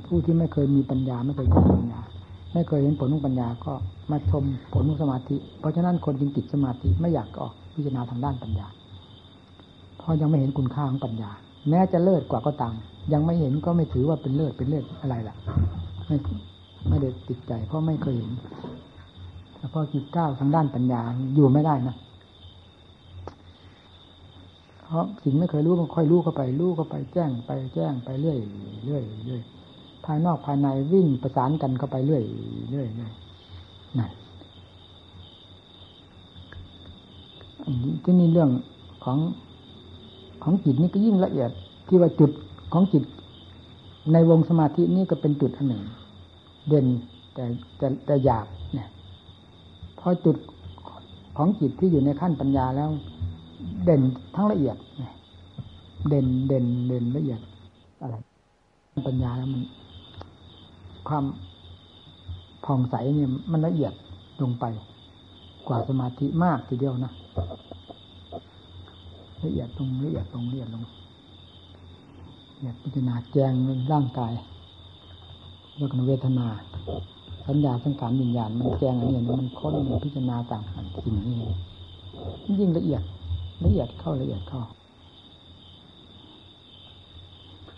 [0.08, 2.00] ผู้ที่ไม่เคยมีปัญญาไม่เคยเห็นปัญญา
[2.54, 3.74] ไม่เคยเห็นผลของปัญญาก็
[4.12, 8.68] มาชมผลของสมาธิ เพราะฉะนั้นคนจึงติดสมาธิไม่อยากออกพิจารณาทางด้านปัญญา
[10.04, 11.32] เพราะยังไม่เห็นคุณค่าของปัญญา
[11.70, 12.74] แม้จะเลิศกว่าก็ตาม
[13.14, 15.36] ยังไม่เห็นก็ไม่ถือว่าเป็นเลิศเป็นเลิศอะไรล่ะ
[16.08, 16.18] ไม่
[16.89, 18.32] ไม่ได้ติดใจ เพราะไม่เคยเห็น
[19.58, 21.01] แต่พอจิตก้าวทางด้านปัญญา
[21.36, 21.95] อยู่ไม่ได้นะ
[24.84, 28.38] เพราะสิ่งไม่เคยรู้มันค่อยรู้เข้าไปรู้เข้าไปแจ้งไปแจ้งไปเรื่อย
[28.86, 29.41] เรื่อยเรื่อย
[30.06, 32.24] ภายนอกภายในวิ่งประสานกันเข้าไปเรื่อย
[32.72, 33.12] เรื่อยเรื่อย
[33.97, 34.12] นั่น
[38.04, 38.49] ที่นี่เรื่อง
[39.06, 39.18] ของ
[40.44, 41.52] ของจิตนี่ก็ยิ่งละเอียด
[41.88, 42.32] ที่ว่าจุด
[42.74, 43.04] ของจิต
[44.14, 45.84] ในวงสมาธินี่ก็เป็นจุดอันหนึ่ง
[46.68, 46.86] เด่น
[47.34, 47.44] แต่
[47.78, 48.88] แต่แต่หยาบเนี่ย
[50.00, 50.38] พอจุด
[51.38, 52.89] ของจิตที่อยู่ในขั้นปัญญาแล้ว
[53.84, 54.02] เด่น
[54.36, 54.78] ทั้งละเอียด
[56.08, 57.39] เด่นเด่นเด่นละเอียด
[58.02, 58.16] อะไร
[59.08, 59.64] ปัญญาแล้วมัน
[61.08, 61.24] ความ
[62.66, 63.94] ผ่องใสเนี่ยมันละเอียด
[64.41, 64.66] ลงไป
[65.68, 67.12] กว่าสมาธิมากทีเดียวนะ
[69.44, 70.91] ละเอียดลงละเอียดลงละเอียดลงละ
[72.60, 73.54] เอียดพิจารณาแจง
[73.91, 74.34] ร่างกาย
[75.76, 76.48] เรื่องเวทนา
[77.48, 81.36] สัญญาสังขารวิญญาณมันแจงอันนี้มันค้นมันพิจารณาต่างกันสิ่งนี้
[82.60, 83.02] ยิ่งละเอียด
[83.66, 84.62] ละเอียดเข้าละเอียดเข้า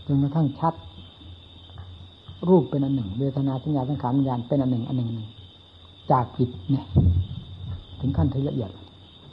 [0.06, 0.74] จนกระทั่งชัด
[2.48, 5.28] รูปเป็นอันหนึ่ง เวทนาสัญญาสังขารวิญญาณเป็นอันหนึ่งอันหนึ่งหนึ่ง
[6.12, 6.86] จากจิตเนี่ย
[8.00, 8.70] ถึงขั้นที่ละเอียด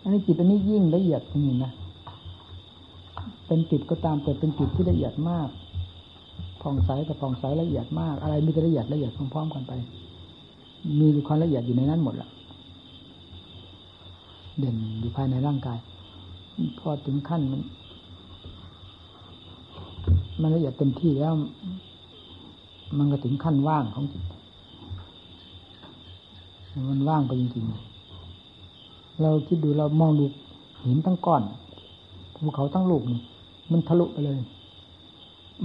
[0.03, 1.73] อันนี้จิตอันนี้ยิ่งละเอียดนี่นะ
[3.47, 5.49] เป็นจิตก็ตามแต่เป็นจิตที่ละเอียดมาก
[6.63, 9.73] ผ่องใสกับผ่องใสละเอียดมาก อะไรมีแต่ละเอียดละเอียดพร้อมๆกันไป
[10.99, 12.29] มีความละเอียดอยู่ในนั้นหมดละ
[14.59, 15.79] เด่นอยู่ภายในร่างกาย
[16.79, 17.61] พอถึงขั้นมัน
[20.41, 21.35] มันละเอียดเต็มที่แล้ว
[22.99, 24.23] มันก็ถึงขั้นว่างของจิต
[26.91, 30.25] มันว่างไปจริงๆ เราคิดดูเรามองดู
[30.85, 31.43] หินทั้งก้อน
[32.43, 33.21] ภูเขาทั้งลูกนี่
[33.73, 34.39] มันทะลุไปเลย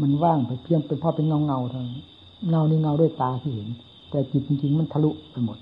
[0.01, 1.99] มันว่างไปเพียงเป็นพ่อเป็นเงาเงาเท่านั้น
[2.49, 3.67] เงานี่เงาด้วยตาที่เห็น
[4.09, 5.57] แต่จิตจริงๆ มันทะลุไปหมด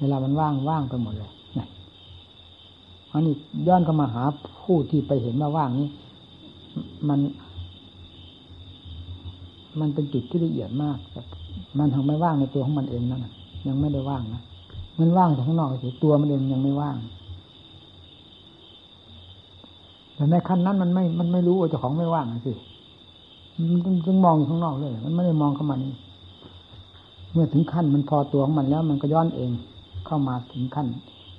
[0.00, 1.66] เวลามันว่างว่างไปหมดเลยนะ
[3.12, 3.34] อันนี้
[3.66, 4.22] ย้อนเข้ามาหา
[4.62, 5.88] ผู้ที่ไปเห็นว่าว่างนี้
[7.08, 7.20] มัน
[9.80, 10.98] มันเป็นจุดที่ละเอียดมาก
[11.78, 13.26] มันทำไม่ว่างในตัวของมันเองนั่น
[13.66, 14.42] ยังไม่ได้ว่างนะ
[14.98, 16.96] มันว่างจากข้างนอกเฉยตัวมันเองยังไม่ว่าง
[20.16, 22.52] แต่ในขั้นนั้นมันไม่ มันไม่รู้ว่าเจ้าของไม่ว่างสิ
[23.56, 23.62] มั
[23.92, 25.92] นจึงมองอยู่ข้างนอกเลย มันไม่ได้มองเข้ามานี่
[27.32, 29.50] เมื่อถึงขั้นมันพอตัวของมันแล้ว มันก็ย้อนเอง
[30.06, 30.86] เข้ามาถึงขั้น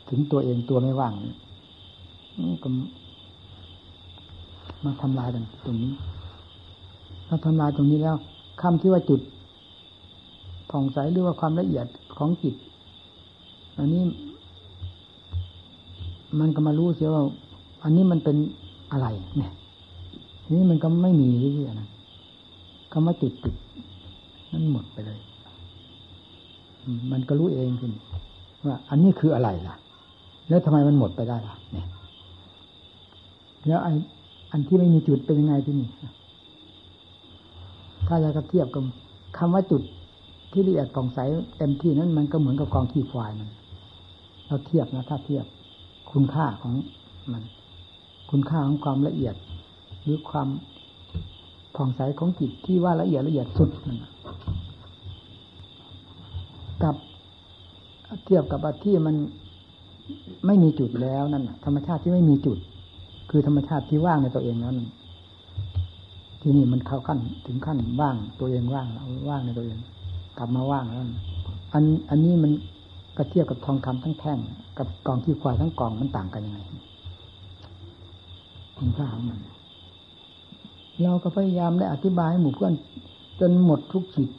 [0.10, 1.34] ถึงตัวเองตัวไม่ว่างนี่
[2.64, 2.68] ก็
[4.84, 5.30] มาทำลาย
[5.66, 5.92] ตรงนี้
[7.28, 8.16] ถ้าทำลายตรงนี้แล้ว
[8.62, 9.22] คำที่ว่าจุด
[10.70, 12.56] ผ่องใสหรือว่าความละเอียดของจิต
[13.78, 14.04] อันนี้
[16.40, 17.24] มันก็มารู้เสียว่า
[17.84, 18.38] อันนี้มันเป็น
[18.92, 19.08] อะไร
[19.38, 19.52] เนี่ย
[20.54, 21.90] นี้มันก็ไม่มีที่นะ
[22.92, 23.56] คำว่าจุดจุด
[24.52, 25.20] นั่นหมดไปเลย
[27.12, 27.92] มันก็รู้เองขึ้น
[28.66, 29.76] ว่า อันนี้คืออะไรล่ะ
[30.50, 31.88] แล้วทำไมมันหมดไปได้ล่ะ เนี่ย
[33.68, 33.92] แล้วไอ้
[34.52, 35.88] อันที่ไม่มีจุดเป็นยังไงที่นี่
[38.08, 38.84] ถ้าจะเทียบกับ
[39.38, 39.82] คำว่าจุด
[40.52, 41.20] ที่ละเอียดผ่องใส
[41.58, 43.50] เต็มที่นั้นมันก็เหมือนกับกองขี้ควายมัน
[44.46, 45.46] เราเทียบนะถ้าเทียบ
[46.12, 46.74] คุณค่าของ
[47.32, 47.44] มัน
[48.30, 49.36] คุณค่าของความละเอียด
[50.04, 50.48] หรือความ
[51.76, 53.98] ผ่องใสของจิตที่ว่าละเอียดละเอียดสุดนั่น
[56.84, 56.96] กับ
[58.26, 59.16] เทียบกับที่มัน
[60.46, 62.58] ไม่มีจุดแล้วนั่นธรรมชาติที่ไม่มีจุด
[63.30, 64.78] คือธรรมชาติที่ว่างในตัวเองนั้น
[66.42, 69.78] ที่นี่มันเข้าขั้นถึงขั้นว่างตัวเองว่างแล้วว่างในตัวเอง
[70.38, 71.02] กลับมาว่างแล้ว
[71.74, 72.52] อันอันนี้มัน
[73.18, 74.40] ก็เทียบกับทองคำทั้งแท่ง
[74.78, 76.60] กับกองขี้ควายทั้งกองมันต่างกันยังไง
[78.78, 79.40] คุณค่าของมัน
[81.04, 82.74] เราก็พยายามได้อธิบายให้หมู่เพื่อน
[83.40, 84.30] จนหมดทุกจิต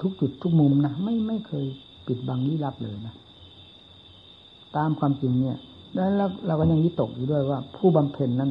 [0.00, 1.64] ทุกจุดทุกมุมนะไม่ไม่เคย
[2.06, 3.14] ปิดบังลี้ลับเลยนะ
[4.76, 5.58] ตามความจริงเนี่ย
[5.94, 8.50] แล้วเราก็ยังยึดตกอยู่ด้วยว่า ผู้บำเพ็ญนั้น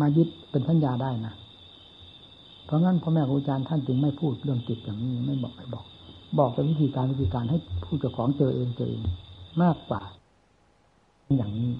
[0.00, 1.32] มายึดเป็นสัญญาได้นะ
[2.64, 5.84] เพราะงั้นพ่อแม่ครูอาจารย์ท่านจึงไม่พูดเรื่องจิตอย่างนี้ไม่บอกไม่บอก
[6.38, 9.02] บอกเป็นวิธีการวิธีการให้ผู้เจ้าของเจอเองเจอเอง
[9.62, 10.02] มากกว่า
[11.36, 11.70] อย่างนี้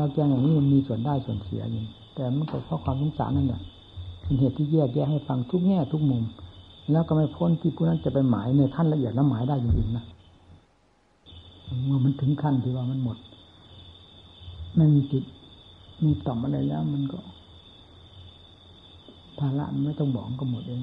[0.00, 1.82] เราแจ้งอย่างนี้มันมีส่วนได้ส่วนเสียอยู่
[2.14, 3.60] แต่มันก็เพราะความสงสารนั่นแหละ
[4.22, 6.24] เป็นเหตุที่แยกแยะให้ฟังทุกแง่ทุกมุม
[6.90, 10.04] แล้วก็ไม่พ้นที่ผู้นั้นจะไปหมายในขั้นละเอียดแล้วหมายได้จริงๆนะ
[11.84, 13.16] เมื่อมันถึงขั้นที่ว่ามันหมด
[14.76, 15.24] ไม่มีจิต
[16.04, 17.18] มีต่อมอะไรแล้วมันก็
[19.38, 20.82] ภาระมันไม่ต้องบอกก็หมดเอง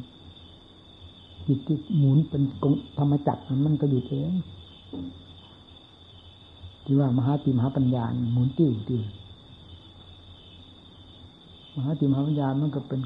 [1.47, 4.33] จิตที่หมุนเป็นกงธรรมจักรมันก็อยู่เอง
[6.89, 9.01] ที่ว่ามหาติมหาปัญญาหมุนติ้วติ้ว
[11.75, 12.99] มหาติมหาปัญญามันก็เป็น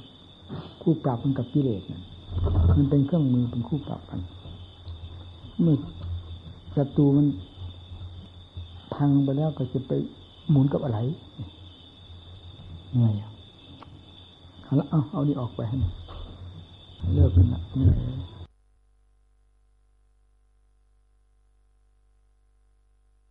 [0.82, 1.82] คู่ปรับมันกับกิเลส
[2.78, 4.20] มันเป็นเครื่องมือเป็นคู่ปรับกัน
[5.62, 5.76] เมื่อ
[6.76, 7.28] ศัตรูมัน
[8.94, 9.92] พังไปแล้วก็จะไป
[10.50, 11.00] หมุนกับอะไร
[12.92, 13.14] เหนื่อย
[14.64, 15.78] เอาละเอาเอาดีออกไปให้
[17.16, 17.98] เลิกกันละเหนื่อย